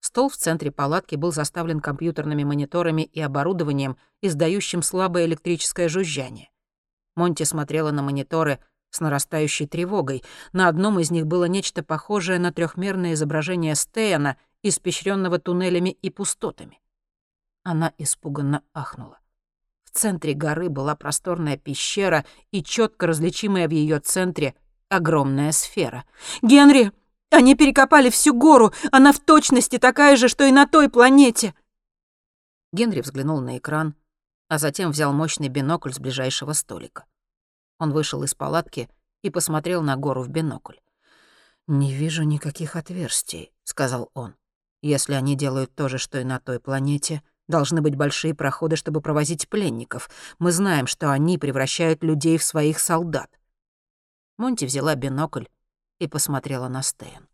[0.00, 6.50] Стол в центре палатки был заставлен компьютерными мониторами и оборудованием, издающим слабое электрическое жужжание.
[7.14, 8.58] Монти смотрела на мониторы
[8.90, 10.22] с нарастающей тревогой.
[10.52, 16.80] На одном из них было нечто похожее на трехмерное изображение Стейна, испещренного туннелями и пустотами.
[17.62, 19.18] Она испуганно ахнула.
[19.92, 24.54] В центре горы была просторная пещера и четко различимая в ее центре
[24.88, 26.04] огромная сфера.
[26.40, 26.92] «Генри,
[27.30, 28.72] они перекопали всю гору!
[28.90, 31.54] Она в точности такая же, что и на той планете!»
[32.72, 33.94] Генри взглянул на экран,
[34.48, 37.04] а затем взял мощный бинокль с ближайшего столика.
[37.78, 38.88] Он вышел из палатки
[39.22, 40.76] и посмотрел на гору в бинокль.
[41.66, 44.36] «Не вижу никаких отверстий»,— сказал он.
[44.80, 49.00] «Если они делают то же, что и на той планете, должны быть большие проходы, чтобы
[49.00, 50.10] провозить пленников.
[50.38, 53.30] Мы знаем, что они превращают людей в своих солдат.
[54.38, 55.46] Монти взяла бинокль
[55.98, 57.28] и посмотрела на Стейн.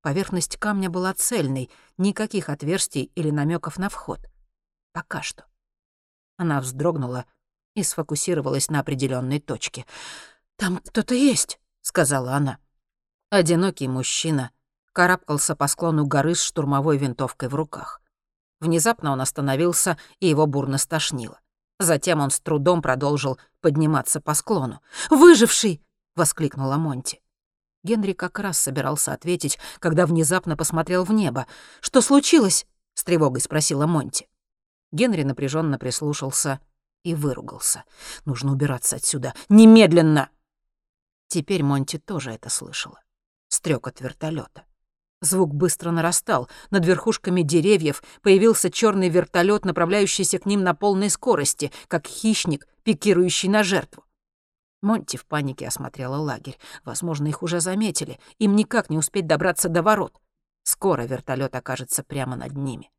[0.00, 4.20] Поверхность камня была цельной, никаких отверстий или намеков на вход.
[4.92, 5.44] Пока что.
[6.36, 7.26] Она вздрогнула
[7.74, 9.84] и сфокусировалась на определенной точке.
[10.56, 12.58] «Там кто-то есть»,— сказала она.
[13.30, 14.50] Одинокий мужчина
[14.92, 18.00] карабкался по склону горы с штурмовой винтовкой в руках.
[18.60, 21.40] Внезапно он остановился, и его бурно стошнило.
[21.78, 24.80] Затем он с трудом продолжил подниматься по склону.
[25.10, 25.82] «Выживший!»
[26.18, 27.22] воскликнула Монти.
[27.84, 31.46] Генри как раз собирался ответить, когда внезапно посмотрел в небо.
[31.80, 34.28] «Что случилось?»— с тревогой спросила Монти.
[34.92, 36.60] Генри напряженно прислушался
[37.04, 37.84] и выругался.
[38.26, 39.32] «Нужно убираться отсюда!
[39.48, 40.28] Немедленно!»
[41.28, 43.00] Теперь Монти тоже это слышала.
[43.48, 44.64] Стрёк вертолета.
[45.20, 46.48] Звук быстро нарастал.
[46.70, 53.48] Над верхушками деревьев появился черный вертолет, направляющийся к ним на полной скорости, как хищник, пикирующий
[53.48, 54.04] на жертву.
[54.80, 56.56] Монти в панике осмотрела лагерь.
[56.84, 58.20] Возможно, их уже заметили.
[58.38, 60.20] Им никак не успеть добраться до ворот.
[60.62, 62.90] Скоро вертолет окажется прямо над ними.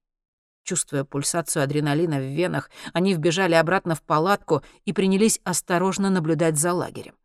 [0.63, 6.73] Чувствуя пульсацию адреналина в венах, они вбежали обратно в палатку и принялись осторожно наблюдать за
[6.73, 7.15] лагерем.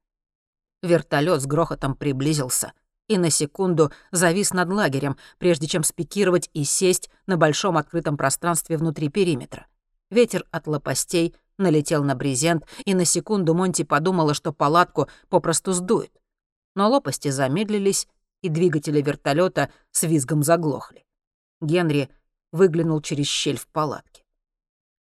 [0.83, 2.73] Вертолет с грохотом приблизился
[3.09, 8.77] и на секунду завис над лагерем, прежде чем спикировать и сесть на большом открытом пространстве
[8.77, 9.67] внутри периметра.
[10.11, 16.13] Ветер от лопастей налетел на брезент, и на секунду Монти подумала, что палатку попросту сдует.
[16.75, 18.09] Но лопасти замедлились,
[18.43, 21.07] и двигатели вертолета с визгом заглохли.
[21.63, 22.11] Генри
[22.53, 24.23] выглянул через щель в палатке.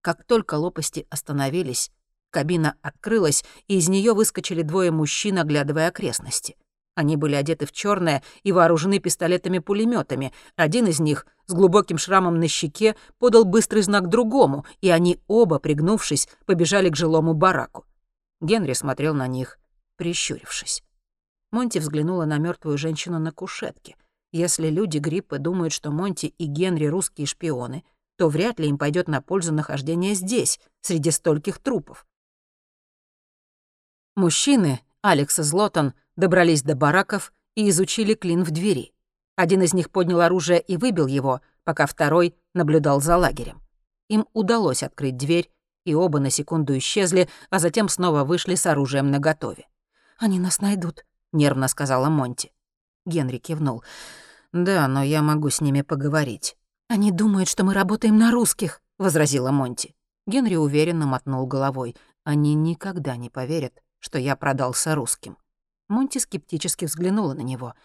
[0.02, 1.92] Как только лопасти остановились,
[2.30, 6.56] кабина открылась, и из нее выскочили двое мужчин, оглядывая окрестности.
[6.95, 12.39] Они были одеты в черное и вооружены пистолетами пулеметами Один из них с глубоким шрамом
[12.39, 17.86] на щеке подал быстрый знак другому, и они оба, пригнувшись, побежали к жилому бараку.
[18.41, 19.58] Генри смотрел на них,
[19.97, 20.84] прищурившись.
[21.51, 23.95] Монти взглянула на мертвую женщину на кушетке.
[24.32, 27.84] Если люди Гриппы думают, что Монти и Генри русские шпионы,
[28.17, 32.06] то вряд ли им пойдет на пользу нахождение здесь, среди стольких трупов.
[34.15, 38.93] Мужчины, Алекс и Злотон, добрались до бараков и изучили клин в двери.
[39.36, 43.62] Один из них поднял оружие и выбил его, пока второй наблюдал за лагерем.
[44.10, 45.49] Им удалось открыть дверь,
[45.86, 49.67] и оба на секунду исчезли, а затем снова вышли с оружием наготове.
[50.17, 52.54] «Они нас найдут»,— нервно сказала Монти.
[53.06, 53.84] Генри кивнул.
[54.54, 56.56] «Да, но я могу с ними поговорить».
[56.88, 59.95] «Они думают, что мы работаем на русских»,— возразила Монти.
[60.28, 61.95] Генри уверенно мотнул головой.
[62.23, 65.38] «Они никогда не поверят, что я продался русским».
[65.93, 67.75] Монти скептически взглянула на него.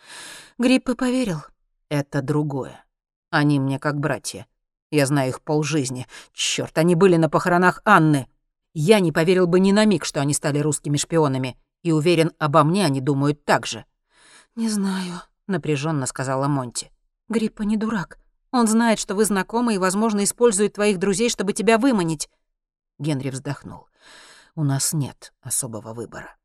[0.56, 1.42] Гриппы поверил.
[1.90, 2.84] Это другое.
[3.30, 4.46] Они мне как братья.
[4.90, 6.06] Я знаю их полжизни.
[6.32, 8.26] Чёрт, они были на похоронах Анны.
[8.72, 11.58] Я не поверил бы ни на миг, что они стали русскими шпионами.
[11.82, 13.84] И уверен, обо мне они думают так же.
[14.56, 16.90] «Не знаю»,— напряженно сказала Монти.
[17.28, 18.18] «Гриппа не дурак.
[18.50, 22.30] Он знает, что вы знакомы и, возможно, использует твоих друзей, чтобы тебя выманить».
[22.98, 23.86] Генри вздохнул.
[24.54, 26.37] «У нас нет особого выбора.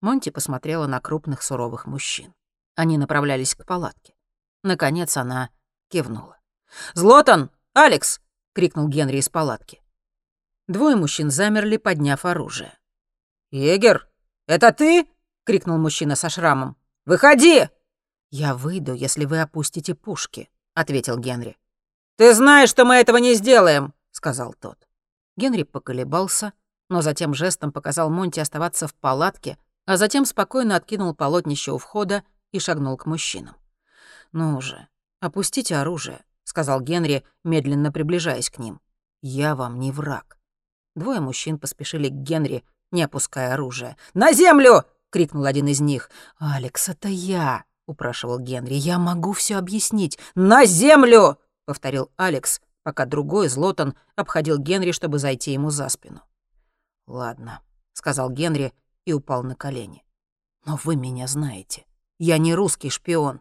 [0.00, 2.34] Монти посмотрела на крупных суровых мужчин.
[2.76, 4.14] Они направлялись к палатке.
[4.62, 5.50] Наконец она
[5.88, 6.38] кивнула.
[6.94, 7.50] «Злотан!
[7.74, 8.20] Алекс!»—
[8.54, 9.82] крикнул Генри из палатки.
[10.68, 12.78] Двое мужчин замерли, подняв оружие.
[13.50, 14.08] «Егер,
[14.46, 15.08] это ты?»—
[15.44, 16.76] крикнул мужчина со шрамом.
[17.06, 17.68] «Выходи!»
[18.30, 21.56] «Я выйду, если вы опустите пушки»,— ответил Генри.
[22.16, 24.86] «Ты знаешь, что мы этого не сделаем»,— сказал тот.
[25.36, 26.52] Генри поколебался,
[26.90, 29.56] но затем жестом показал Монти оставаться в палатке,
[29.88, 32.22] а затем спокойно откинул полотнище у входа
[32.52, 33.56] и шагнул к мужчинам.
[34.32, 34.86] «Ну уже,
[35.18, 38.82] опустите оружие»,— сказал Генри, медленно приближаясь к ним.
[39.22, 40.36] «Я вам не враг».
[40.94, 43.96] Двое мужчин поспешили к Генри, не опуская оружие.
[44.12, 46.10] «На землю!»— крикнул один из них.
[46.36, 48.74] «Алекс, это я!»— упрашивал Генри.
[48.74, 50.18] «Я могу все объяснить.
[50.34, 56.20] На землю!»— повторил Алекс, пока другой Злотон обходил Генри, чтобы зайти ему за спину.
[57.06, 57.62] «Ладно»,—
[57.94, 58.74] сказал Генри
[59.08, 60.04] и упал на колени.
[60.66, 61.86] «Но вы меня знаете.
[62.18, 63.40] Я не русский шпион.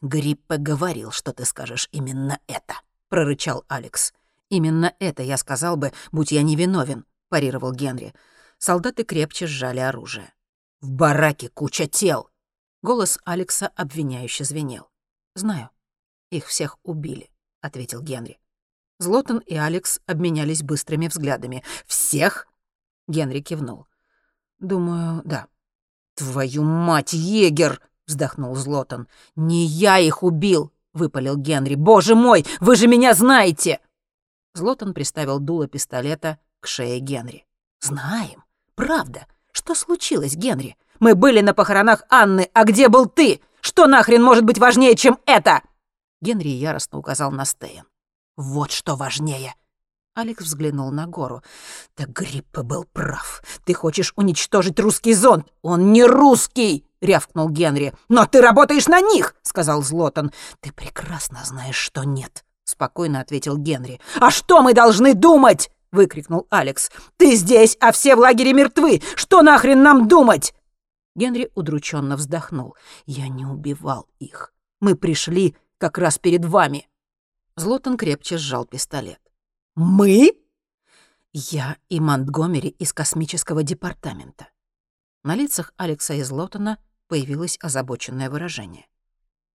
[0.00, 2.74] Гриппе говорил, что ты скажешь именно это»,—
[3.08, 4.12] прорычал Алекс.
[4.50, 8.14] «Именно это я сказал бы, будь я невиновен»,— парировал Генри.
[8.58, 10.32] Солдаты крепче сжали оружие.
[10.80, 12.30] «В бараке куча тел!»
[12.80, 14.90] Голос Алекса обвиняюще звенел.
[15.34, 15.70] «Знаю.
[16.30, 18.38] Их всех убили»,— ответил Генри.
[19.00, 21.64] Злотон и Алекс обменялись быстрыми взглядами.
[21.86, 22.46] «Всех?»—
[23.08, 23.89] Генри кивнул.
[24.60, 25.46] «Думаю, да».
[26.14, 29.08] «Твою мать, егер!»— вздохнул Злотон.
[29.36, 31.76] «Не я их убил!»— выпалил Генри.
[31.76, 33.80] «Боже мой, вы же меня знаете!»
[34.54, 37.46] Злотон приставил дуло пистолета к шее Генри.
[37.80, 38.44] «Знаем.
[38.74, 39.26] Правда.
[39.52, 40.76] Что случилось, Генри?
[40.98, 43.40] Мы были на похоронах Анны, а где был ты?
[43.60, 45.62] Что нахрен может быть важнее, чем это?»
[46.20, 47.84] Генри яростно указал на Стейн.
[48.36, 49.54] «Вот что важнее!»
[50.20, 51.42] Алекс взглянул на гору.
[51.94, 53.42] «Так Гриппе был прав.
[53.64, 55.46] Ты хочешь уничтожить русский зонд?
[55.62, 57.94] Он не русский!»— рявкнул Генри.
[58.10, 60.30] «Но ты работаешь на них!»— сказал Злотон.
[60.60, 63.98] «Ты прекрасно знаешь, что нет»,— спокойно ответил Генри.
[64.20, 66.90] «А что мы должны думать?»— выкрикнул Алекс.
[67.16, 69.00] «Ты здесь, а все в лагере мертвы!
[69.14, 70.52] Что нахрен нам думать?»
[71.16, 72.76] Генри удрученно вздохнул.
[73.06, 74.52] «Я не убивал их.
[74.80, 76.86] Мы пришли как раз перед вами».
[77.56, 79.19] Злотон крепче сжал пистолет.
[79.82, 80.34] «Мы?»
[81.32, 84.48] «Я и Монтгомери из космического департамента».
[85.24, 86.76] На лицах Алекса и Злотона
[87.08, 88.86] появилось озабоченное выражение.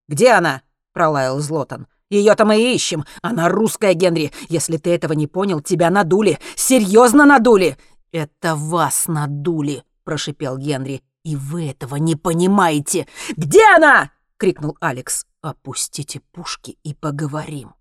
[0.07, 1.85] «Где она?»— пролаял Злотон.
[2.09, 3.05] Ее-то мы и ищем.
[3.21, 4.31] Она русская, Генри.
[4.49, 6.39] Если ты этого не понял, тебя надули.
[6.55, 7.77] Серьезно надули!»
[8.11, 11.03] «Это вас надули!»— прошипел Генри.
[11.23, 13.07] «И вы этого не понимаете!
[13.37, 15.27] Где она?»— крикнул Алекс.
[15.41, 17.75] «Опустите пушки и поговорим».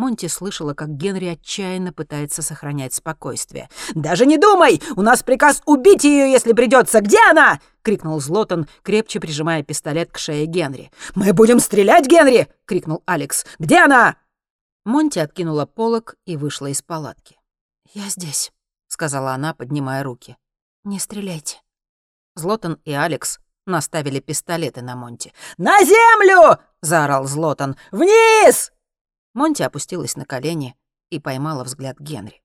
[0.00, 3.68] Монти слышала, как Генри отчаянно пытается сохранять спокойствие.
[3.94, 4.80] «Даже не думай!
[4.96, 7.02] У нас приказ убить ее, если придется.
[7.02, 10.90] Где она?»— крикнул Злотон, крепче прижимая пистолет к шее Генри.
[11.14, 13.44] «Мы будем стрелять, Генри!»— крикнул Алекс.
[13.58, 14.16] «Где она?»
[14.86, 17.38] Монти откинула полог и вышла из палатки.
[17.92, 18.52] «Я здесь»,—
[18.88, 20.38] сказала она, поднимая руки.
[20.82, 21.58] «Не стреляйте».
[22.36, 25.34] Злотон и Алекс наставили пистолеты на Монти.
[25.58, 27.76] «На землю!»— заорал Злотон.
[27.92, 28.72] «Вниз!»
[29.32, 30.76] Монти опустилась на колени
[31.10, 32.42] и поймала взгляд Генри.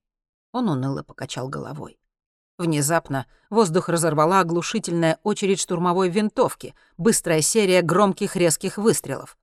[0.52, 1.98] Он уныло покачал головой.
[2.58, 9.36] Внезапно воздух разорвала оглушительная очередь штурмовой винтовки, быстрая серия громких резких выстрелов.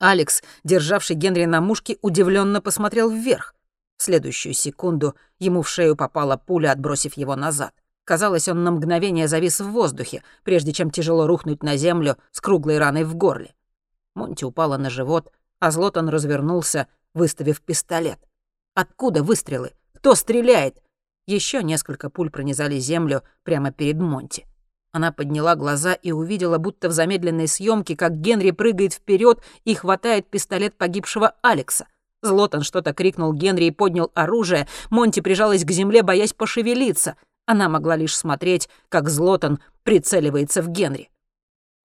[0.00, 3.54] Алекс, державший Генри на мушке, удивленно посмотрел вверх.
[3.96, 7.72] В следующую секунду ему в шею попала пуля, отбросив его назад.
[8.04, 12.78] Казалось, он на мгновение завис в воздухе, прежде чем тяжело рухнуть на землю с круглой
[12.78, 13.54] раной в горле.
[14.14, 18.18] Монти упала на живот, а Злотон развернулся, выставив пистолет.
[18.74, 19.72] Откуда выстрелы?
[19.94, 20.82] Кто стреляет?
[21.26, 24.46] Еще несколько пуль пронизали землю прямо перед Монти.
[24.92, 30.28] Она подняла глаза и увидела, будто в замедленной съемке, как Генри прыгает вперед и хватает
[30.28, 31.86] пистолет погибшего Алекса.
[32.22, 34.68] Злотон что-то крикнул Генри и поднял оружие.
[34.90, 37.16] Монти прижалась к земле, боясь пошевелиться.
[37.44, 41.10] Она могла лишь смотреть, как Злотон прицеливается в Генри.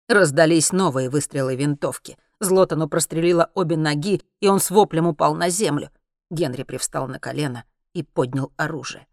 [0.07, 5.91] Раздались новые выстрелы винтовки— Злотану прострелила обе ноги, и он с воплем упал на землю.
[6.31, 9.05] Генри привстал на колено и поднял оружие.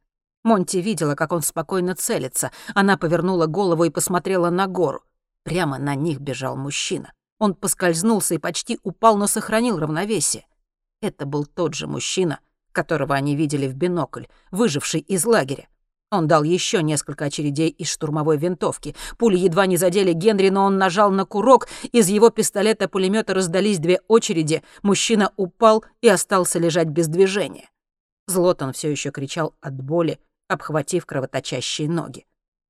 [0.44, 2.50] Монти видела, как он спокойно целится.
[2.74, 5.04] Она повернула голову и посмотрела на гору.
[5.44, 7.12] Прямо на них бежал мужчина.
[7.38, 10.46] Он поскользнулся и почти упал, но сохранил равновесие.
[11.02, 12.40] Это был тот же мужчина,
[12.72, 15.68] которого они видели в бинокль, выживший из лагеря.
[16.10, 18.96] Он дал еще несколько очередей из штурмовой винтовки.
[19.18, 21.68] Пули едва не задели Генри, но он нажал на курок.
[21.92, 24.62] Из его пистолета пулемета раздались две очереди.
[24.82, 27.70] Мужчина упал и остался лежать без движения.
[28.26, 30.18] Злотон все еще кричал от боли,
[30.48, 32.26] обхватив кровоточащие ноги.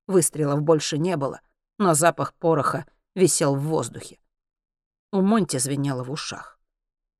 [0.08, 1.40] Выстрелов больше не было,
[1.78, 4.18] но запах пороха висел в воздухе.
[5.12, 6.58] У Монти звенело в ушах.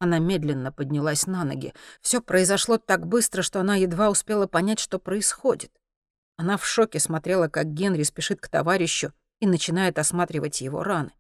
[0.01, 1.75] Она медленно поднялась на ноги.
[2.01, 5.73] Все произошло так быстро, что она едва успела понять, что происходит.
[6.39, 11.13] Она в шоке смотрела, как Генри спешит к товарищу и начинает осматривать его раны.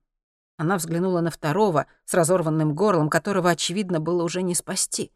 [0.57, 5.13] Она взглянула на второго с разорванным горлом, которого, очевидно, было уже не спасти.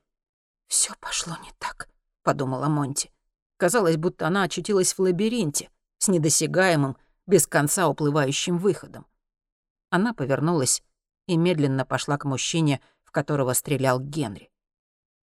[0.67, 1.89] Все пошло не так»,—
[2.23, 3.13] подумала Монти.
[3.59, 6.97] Казалось, будто она очутилась в лабиринте с недосягаемым,
[7.29, 9.07] без конца уплывающим выходом.
[9.91, 10.83] Она повернулась
[11.29, 14.51] и медленно пошла к мужчине, в которого стрелял Генри.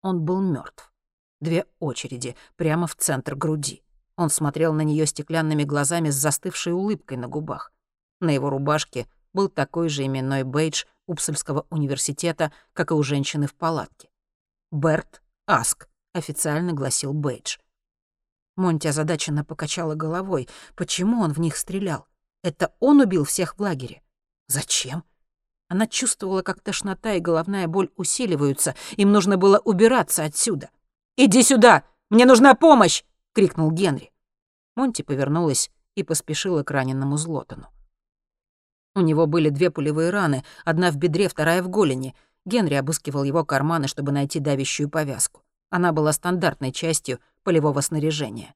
[0.03, 0.93] Он был мертв.
[1.41, 3.83] Две очереди прямо в центр груди.
[4.19, 7.73] Он смотрел на нее стеклянными глазами с застывшей улыбкой на губах.
[8.21, 13.55] На его рубашке был такой же именной бейдж Упсальского университета, как и у женщины в
[13.55, 14.11] палатке.
[14.73, 17.59] «Берт Аск»,— официально гласил бейдж.
[18.57, 20.49] Монти озадаченно покачала головой.
[20.75, 22.09] Почему он в них стрелял?
[22.43, 24.03] Это он убил всех в лагере?
[24.49, 25.05] Зачем?
[25.69, 28.75] Она чувствовала, как тошнота и головная боль усиливаются.
[28.97, 30.71] Им нужно было убираться отсюда.
[31.16, 31.85] «Иди сюда!
[32.11, 34.12] Мне нужна помощь!»— крикнул Генри.
[34.76, 37.68] Монти повернулась и поспешила к раненому Злотону.
[38.95, 42.14] У него были две пулевые раны, одна в бедре, вторая в голени.
[42.45, 45.43] Генри обыскивал его карманы, чтобы найти давящую повязку.
[45.70, 48.55] Она была стандартной частью полевого снаряжения.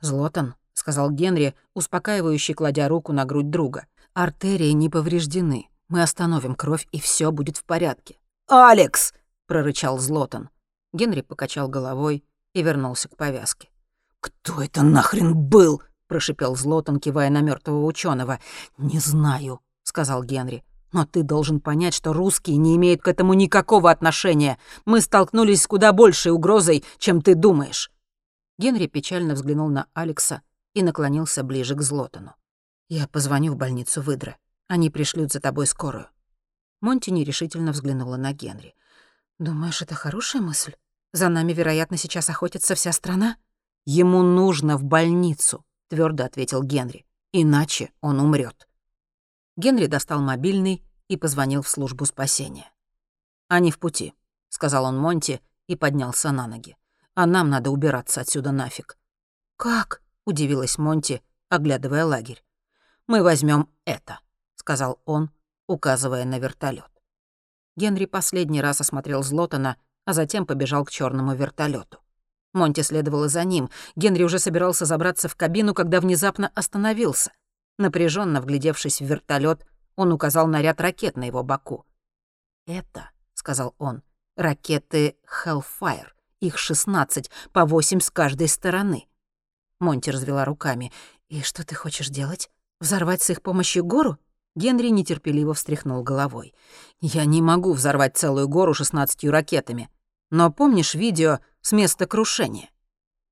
[0.00, 3.86] «Злотон»,— сказал Генри, успокаивающий, кладя руку на грудь друга.
[4.14, 5.68] «Артерии не повреждены.
[5.88, 8.18] Мы остановим кровь, и все будет в порядке».
[8.48, 9.14] «Алекс!»—
[9.46, 10.50] прорычал Злотон.
[10.92, 13.71] Генри покачал головой и вернулся к повязке.
[14.22, 18.38] «Кто это нахрен был?»— прошипел Злотон, кивая на мертвого ученого.
[18.78, 20.62] «Не знаю»,— сказал Генри.
[20.92, 24.58] «Но ты должен понять, что русские не имеют к этому никакого отношения.
[24.84, 27.90] Мы столкнулись с куда большей угрозой, чем ты думаешь».
[28.58, 30.42] Генри печально взглянул на Алекса
[30.72, 32.36] и наклонился ближе к Злотону.
[32.88, 34.36] «Я позвоню в больницу выдра.
[34.68, 36.06] Они пришлют за тобой скорую».
[36.80, 38.76] Монти нерешительно взглянула на Генри.
[39.40, 40.74] «Думаешь, это хорошая мысль?
[41.12, 43.36] За нами, вероятно, сейчас охотится вся страна?»
[43.84, 47.06] «Ему нужно в больницу»,— твердо ответил Генри.
[47.32, 48.68] «Иначе он умрет.
[49.56, 52.72] Генри достал мобильный и позвонил в службу спасения.
[53.48, 54.14] «Они в пути»,—
[54.48, 56.76] сказал он Монти и поднялся на ноги.
[57.14, 58.96] «А нам надо убираться отсюда нафиг».
[59.56, 62.42] «Как?»— удивилась Монти, оглядывая лагерь.
[63.06, 64.20] «Мы возьмем это»,—
[64.54, 65.30] сказал он,
[65.66, 66.90] указывая на вертолет.
[67.76, 69.76] Генри последний раз осмотрел Злотона,
[70.06, 72.01] а затем побежал к черному вертолету.
[72.52, 73.70] Монти следовала за ним.
[73.96, 77.32] Генри уже собирался забраться в кабину, когда внезапно остановился.
[77.78, 81.86] Напряженно вглядевшись в вертолет, он указал на ряд ракет на его боку.
[82.66, 84.02] «Это»,— сказал он,—
[84.36, 86.08] «ракеты Hellfire.
[86.40, 89.08] Их 16, по 8 с каждой стороны».
[89.80, 90.92] Монти развела руками.
[91.28, 92.50] «И что ты хочешь делать?
[92.80, 94.18] Взорвать с их помощью гору?»
[94.54, 96.54] Генри нетерпеливо встряхнул головой.
[97.00, 99.88] «Я не могу взорвать целую гору шестнадцатью ракетами.
[100.30, 102.70] Но помнишь видео с места крушения?»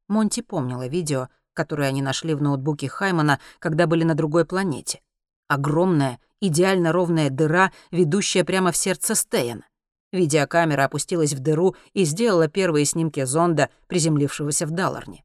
[0.08, 5.00] Монти помнила видео, которое они нашли в ноутбуке Хаймана, когда были на другой планете.
[5.48, 9.66] Огромная, идеально ровная дыра, ведущая прямо в сердце Стейна.
[10.12, 15.24] Видеокамера опустилась в дыру и сделала первые снимки зонда, приземлившегося в Далларне.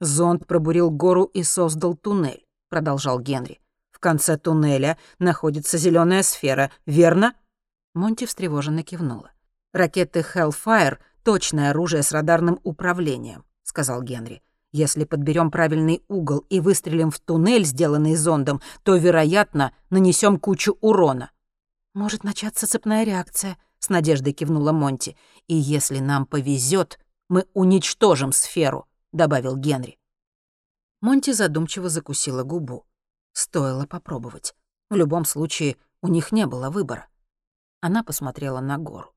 [0.00, 3.60] «Зонд пробурил гору и создал туннель»,— продолжал Генри.
[3.92, 7.34] В конце туннеля находится зеленая сфера, верно?»
[7.94, 9.30] Монти встревоженно кивнула.
[9.72, 14.42] «Ракеты Hellfire— точное оружие с радарным управлением»,— сказал Генри.
[14.70, 21.32] «Если подберем правильный угол и выстрелим в туннель, сделанный зондом, то, вероятно, нанесем кучу урона».
[21.94, 25.16] «Может начаться цепная реакция»,— с надеждой кивнула Монти.
[25.48, 29.98] «И если нам повезет, мы уничтожим сферу»,— добавил Генри.
[31.00, 32.86] Монти задумчиво закусила губу.
[33.32, 34.54] Стоило попробовать.
[34.90, 37.08] В любом случае, у них не было выбора.
[37.80, 39.12] Она посмотрела на гору.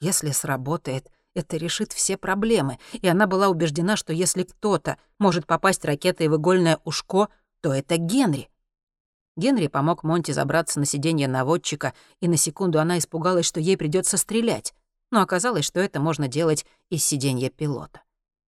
[0.00, 5.84] Если сработает, это решит все проблемы, и она была убеждена, что если кто-то может попасть
[5.84, 7.28] ракетой в игольное ушко,
[7.60, 8.50] то это Генри.
[9.36, 14.16] Генри помог Монти забраться на сиденье наводчика, и на секунду она испугалась, что ей придется
[14.16, 14.74] стрелять,
[15.10, 18.02] но оказалось, что это можно делать из сиденья пилота.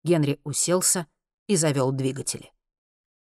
[0.03, 1.07] Генри уселся
[1.47, 2.51] и завел двигатели.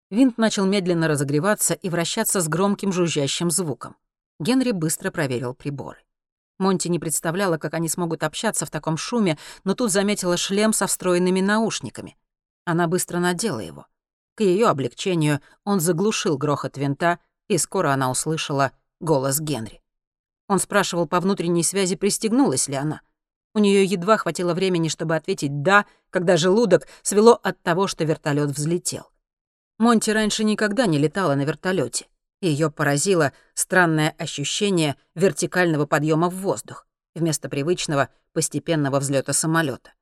[0.09, 3.97] Винт начал медленно разогреваться и вращаться с громким жужжащим звуком.
[4.39, 6.06] Генри быстро проверил приборы.
[6.59, 10.87] Монти не представляла, как они смогут общаться в таком шуме, но тут заметила шлем со
[10.87, 12.17] встроенными наушниками.
[12.65, 13.85] Она быстро надела его.
[14.35, 19.81] К ее облегчению он заглушил грохот винта, и скоро она услышала голос Генри.
[20.47, 23.01] Он спрашивал по внутренней связи, пристегнулась ли она.
[23.53, 28.49] У нее едва хватило времени, чтобы ответить «да», когда желудок свело от того, что вертолет
[28.49, 29.09] взлетел.
[29.77, 32.07] Монти раньше никогда не летала на вертолете.
[32.41, 36.85] Ее поразило странное ощущение вертикального подъема в воздух
[37.15, 39.93] вместо привычного постепенного взлета самолета.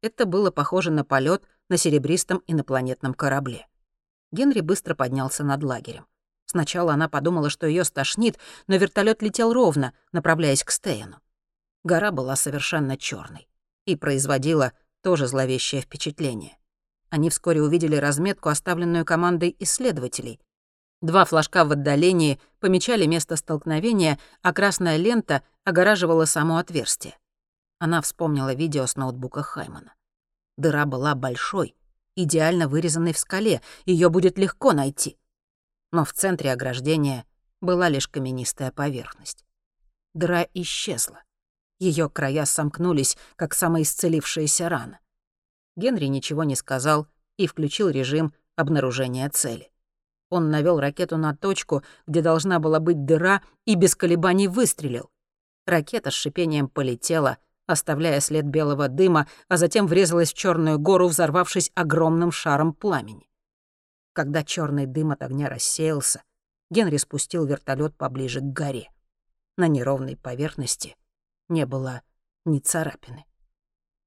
[0.00, 3.66] Это было похоже на полет на серебристом инопланетном корабле.
[4.32, 6.06] Генри быстро поднялся над лагерем.
[6.46, 11.20] Сначала она подумала, что ее стошнит, но вертолет летел ровно, направляясь к Стейну.
[11.84, 13.48] Гора была совершенно черной
[13.86, 14.72] и производила
[15.02, 16.56] тоже зловещее впечатление.
[17.10, 20.40] Они вскоре увидели разметку, оставленную командой исследователей.
[21.02, 27.18] Два флажка в отдалении помечали место столкновения, а красная лента огораживала само отверстие.
[27.80, 29.94] Она вспомнила видео с ноутбука Хаймана.
[30.56, 31.74] Дыра была большой,
[32.14, 35.18] идеально вырезанной в скале, ее будет легко найти.
[35.90, 37.26] Но в центре ограждения
[37.60, 39.44] была лишь каменистая поверхность.
[40.14, 41.24] Дыра исчезла.
[41.80, 45.00] Ее края сомкнулись, как самоисцелившаяся рана.
[45.74, 49.71] Генри ничего не сказал и включил режим обнаружения цели.
[50.32, 55.10] Он навел ракету на точку, где должна была быть дыра, и без колебаний выстрелил.
[55.66, 61.70] Ракета с шипением полетела, оставляя след белого дыма, а затем врезалась в черную гору, взорвавшись
[61.74, 63.28] огромным шаром пламени.
[64.14, 66.22] Когда черный дым от огня рассеялся,
[66.70, 68.88] Генри спустил вертолет поближе к горе.
[69.58, 70.96] На неровной поверхности
[71.50, 72.00] не было
[72.46, 73.26] ни царапины.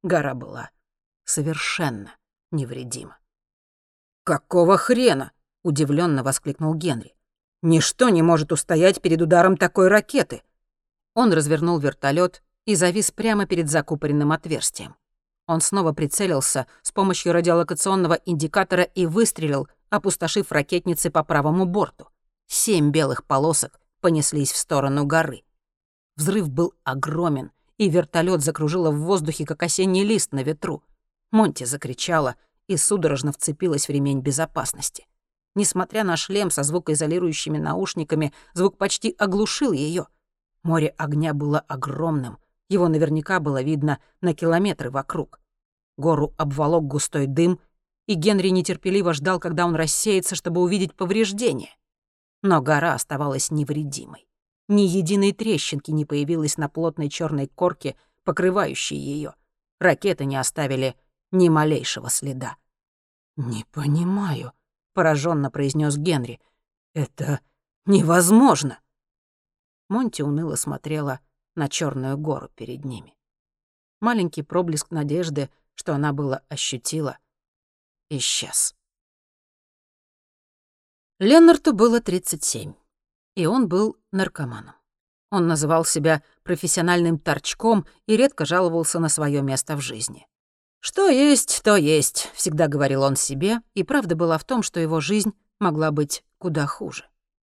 [0.01, 0.71] Гора была
[1.23, 2.15] совершенно
[2.49, 3.19] невредима.
[4.23, 5.32] «Какого хрена?»—
[5.66, 7.16] удивленно воскликнул Генри.
[7.63, 10.43] «Ничто не может устоять перед ударом такой ракеты!»
[11.16, 14.95] Он развернул вертолет и завис прямо перед закупоренным отверстием.
[15.47, 22.07] Он снова прицелился с помощью радиолокационного индикатора и выстрелил, опустошив ракетницы по правому борту.
[22.45, 25.43] Семь белых полосок понеслись в сторону горы.
[26.16, 30.84] Взрыв был огромен, и вертолет закружило в воздухе, как осенний лист на ветру.
[31.32, 32.36] Монти закричала
[32.68, 35.07] и судорожно вцепилась в ремень безопасности.
[35.55, 40.07] Несмотря на шлем со звукоизолирующими наушниками, звук почти оглушил ее.
[40.63, 42.37] Море огня было огромным,
[42.69, 45.39] его наверняка было видно на километры вокруг.
[45.97, 47.59] Гору обволок густой дым,
[48.05, 51.75] и Генри нетерпеливо ждал, когда он рассеется, чтобы увидеть повреждения.
[52.41, 54.27] Но гора оставалась невредимой.
[54.67, 59.35] Ни единой трещинки не появилось на плотной черной корке, покрывающей ее.
[59.79, 60.95] Ракеты не оставили
[61.31, 62.57] ни малейшего следа.
[63.35, 64.53] «Не понимаю»,—
[64.95, 66.41] пораженно произнес Генри.
[66.95, 67.41] «Это
[67.85, 68.79] невозможно».
[69.89, 71.19] Монти уныло смотрела
[71.53, 73.15] на черную гору перед ними.
[74.01, 77.19] Маленький проблеск надежды, что она была ощутила,
[78.09, 78.73] исчез.
[81.19, 82.73] Леннарту было 37,
[83.35, 84.75] и он был наркоманом.
[85.29, 90.27] Он называл себя профессиональным торчком и редко жаловался на свое место в жизни.
[90.88, 95.01] «Что есть, то есть»,— всегда говорил он себе, и правда была в том, что его
[95.01, 97.05] жизнь могла быть куда хуже.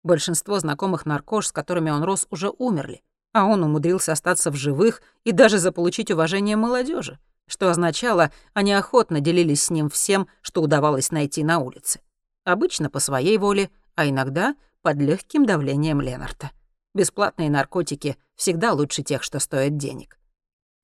[0.02, 3.04] Большинство знакомых наркош, с которыми он рос, уже умерли,
[3.34, 7.20] а он умудрился остаться в живых и даже заполучить уважение молодежи,
[7.50, 12.00] что означало, они охотно делились с ним всем, что удавалось найти на улице.
[12.46, 16.52] Обычно по своей воле, а иногда под легким давлением Ленарта.
[16.94, 20.17] Бесплатные наркотики всегда лучше тех, что стоят денег.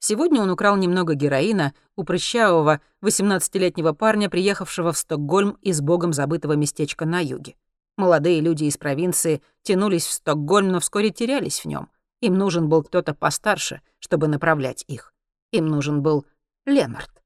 [0.05, 6.57] Сегодня он украл немного героина у прыщавого 18-летнего парня, приехавшего в Стокгольм из богом забытого
[6.57, 7.55] местечка на юге.
[7.95, 11.89] Молодые люди из провинции тянулись в Стокгольм, но вскоре терялись в нем.
[12.19, 15.13] Им нужен был кто-то постарше, чтобы направлять их.
[15.53, 16.25] Им нужен был
[16.65, 17.23] Ленард.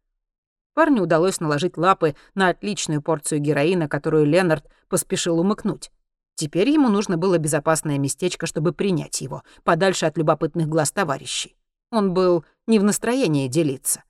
[0.75, 5.89] Парню удалось наложить лапы на отличную порцию героина, которую Ленард поспешил умыкнуть.
[6.36, 11.57] Теперь ему нужно было безопасное местечко, чтобы принять его, подальше от любопытных глаз товарищей.
[11.91, 14.03] Он был не в настроении делиться.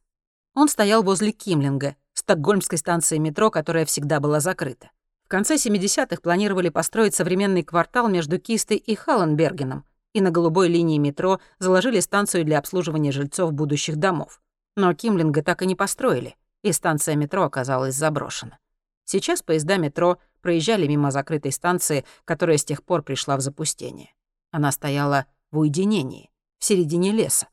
[0.53, 4.91] Он стоял возле Кимлинга, стокгольмской станции метро, которая всегда была закрыта.
[5.25, 10.97] В конце 70-х планировали построить современный квартал между Кистой и Халленбергеном, и на голубой линии
[10.97, 14.41] метро заложили станцию для обслуживания жильцов будущих домов.
[14.75, 18.59] Но Кимлинга так и не построили— и станция метро оказалась заброшена.
[19.05, 24.13] Сейчас поезда метро проезжали мимо закрытой станции, которая с тех пор пришла в запустение.
[24.51, 27.47] Она стояла в уединении, в середине леса.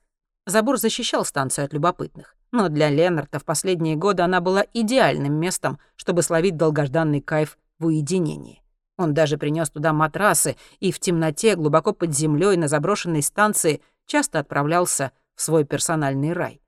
[0.46, 5.78] Забор защищал станцию от любопытных, но для Ленарта в последние годы она была идеальным местом,
[5.96, 8.62] чтобы словить долгожданный кайф в уединении.
[8.96, 14.38] Он даже принес туда матрасы и в темноте, глубоко под землей на заброшенной станции часто
[14.38, 16.60] отправлялся в свой персональный рай.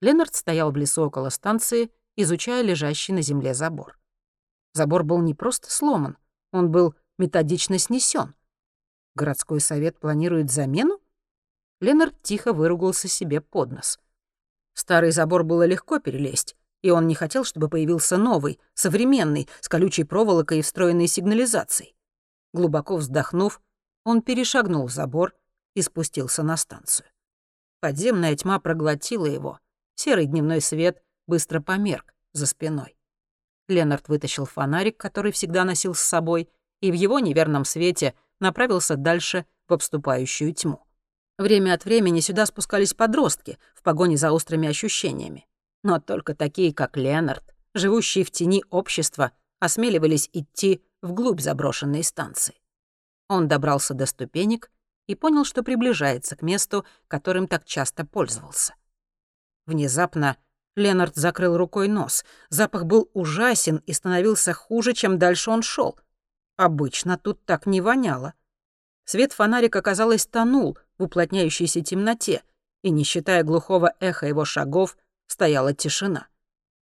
[0.00, 3.98] Ленард стоял в лесу около станции, изучая лежащий на земле забор.
[4.72, 6.16] Забор был не просто сломан,
[6.52, 8.34] он был методично снесен.
[9.14, 11.00] Городской совет планирует замену?
[11.80, 13.98] Ленард тихо выругался себе под нос.
[14.74, 20.04] Старый забор было легко перелезть, и он не хотел, чтобы появился новый, современный, с колючей
[20.04, 21.96] проволокой и встроенной сигнализацией.
[22.52, 23.60] Глубоко вздохнув,
[24.04, 25.34] он перешагнул забор
[25.74, 27.08] и спустился на станцию.
[27.80, 29.58] Подземная тьма проглотила его,
[29.94, 32.96] Серый дневной свет быстро померк за спиной.
[33.68, 36.50] Ленард вытащил фонарик, который всегда носил с собой,
[36.80, 40.84] и в его неверном свете направился дальше в обступающую тьму.
[41.36, 45.46] Время от времени сюда спускались подростки в погоне за острыми ощущениями.
[45.82, 52.54] Но только такие, как Ленард, живущие в тени общества, осмеливались идти вглубь заброшенной станции.
[53.28, 54.70] Он добрался до ступенек
[55.06, 58.74] и понял, что приближается к месту, которым так часто пользовался.
[59.66, 60.36] Внезапно
[60.76, 62.24] Ленард закрыл рукой нос.
[62.48, 65.98] Запах был ужасен и становился хуже, чем дальше он шел.
[66.56, 68.34] Обычно тут так не воняло.
[69.04, 72.42] Свет фонарика, казалось, тонул в уплотняющейся темноте,
[72.82, 76.28] и, не считая глухого эха его шагов, стояла тишина.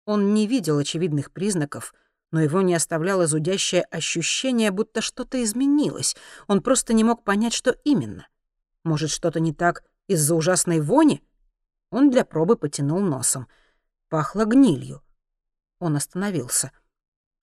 [0.04, 1.94] Он не видел очевидных признаков,
[2.30, 6.16] но его не оставляло зудящее ощущение, будто что-то изменилось.
[6.46, 8.28] Он просто не мог понять, что именно.
[8.84, 11.22] Может, что-то не так из-за ужасной вони?
[11.90, 13.48] Он для пробы потянул носом.
[14.08, 15.02] Пахло гнилью.
[15.78, 16.72] Он остановился.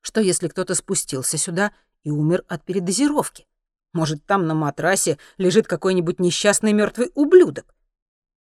[0.01, 3.47] Что, если кто-то спустился сюда и умер от передозировки?
[3.93, 7.75] Может, там на матрасе лежит какой-нибудь несчастный мертвый ублюдок?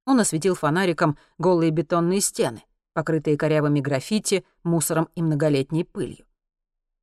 [0.06, 6.24] Он осветил фонариком голые бетонные стены, покрытые корявыми граффити, мусором и многолетней пылью.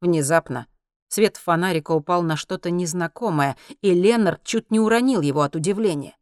[0.01, 0.67] Внезапно
[1.09, 6.17] свет фонарика упал на что-то незнакомое, и Ленард чуть не уронил его от удивления.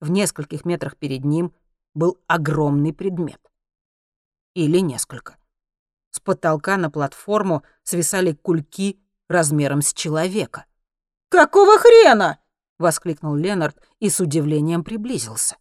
[0.00, 1.52] В нескольких метрах перед ним
[1.94, 3.40] был огромный предмет.
[4.54, 5.36] Или несколько.
[6.10, 8.98] С потолка на платформу свисали кульки
[9.28, 10.64] размером с человека.
[11.28, 12.38] «Какого хрена?»—
[12.78, 15.56] воскликнул Ленард и с удивлением приблизился.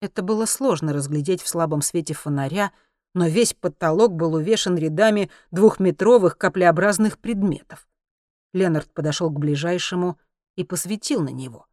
[0.00, 2.72] Это было сложно разглядеть в слабом свете фонаря,
[3.14, 7.86] но весь потолок был увешан рядами двухметровых каплеобразных предметов.
[8.52, 10.18] Ленард подошел к ближайшему
[10.56, 11.66] и посветил на него.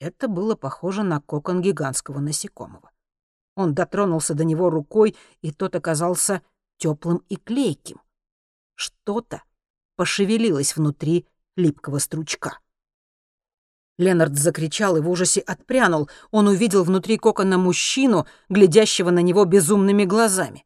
[0.00, 2.90] Это было похоже на кокон гигантского насекомого.
[3.54, 6.42] Он дотронулся до него рукой, и тот оказался
[6.76, 8.00] теплым и клейким.
[8.74, 9.42] Что-то
[9.96, 11.26] пошевелилось внутри
[11.56, 12.58] липкого стручка.
[13.98, 16.10] Ленард закричал и в ужасе отпрянул.
[16.30, 20.64] Он увидел внутри кокона мужчину, глядящего на него безумными глазами.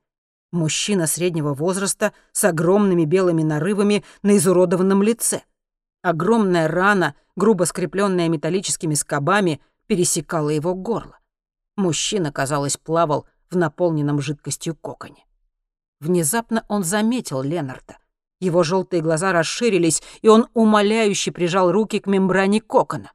[0.52, 5.42] Мужчина среднего возраста с огромными белыми нарывами на изуродованном лице.
[6.02, 11.18] Огромная рана, грубо скрепленная металлическими скобами, пересекала его горло.
[11.76, 15.24] Мужчина, казалось, плавал в наполненном жидкостью коконе.
[16.00, 17.98] Внезапно он заметил Ленарда.
[18.40, 23.12] Его желтые глаза расширились, и он умоляюще прижал руки к мембране кокона.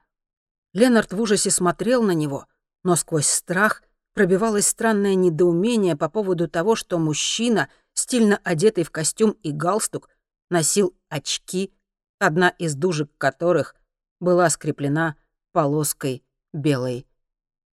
[0.73, 2.45] Ленард в ужасе смотрел на него,
[2.84, 3.82] но сквозь страх
[4.13, 10.09] пробивалось странное недоумение по поводу того, что мужчина, стильно одетый в костюм и галстук,
[10.49, 11.73] носил очки,
[12.19, 13.76] одна из дужек которых
[14.19, 15.15] была скреплена
[15.51, 16.23] полоской
[16.53, 17.07] белой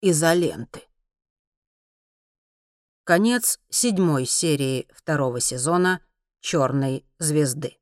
[0.01, 0.83] изоленты.
[3.05, 6.01] Конец седьмой серии второго сезона
[6.43, 7.79] «Черной звезды».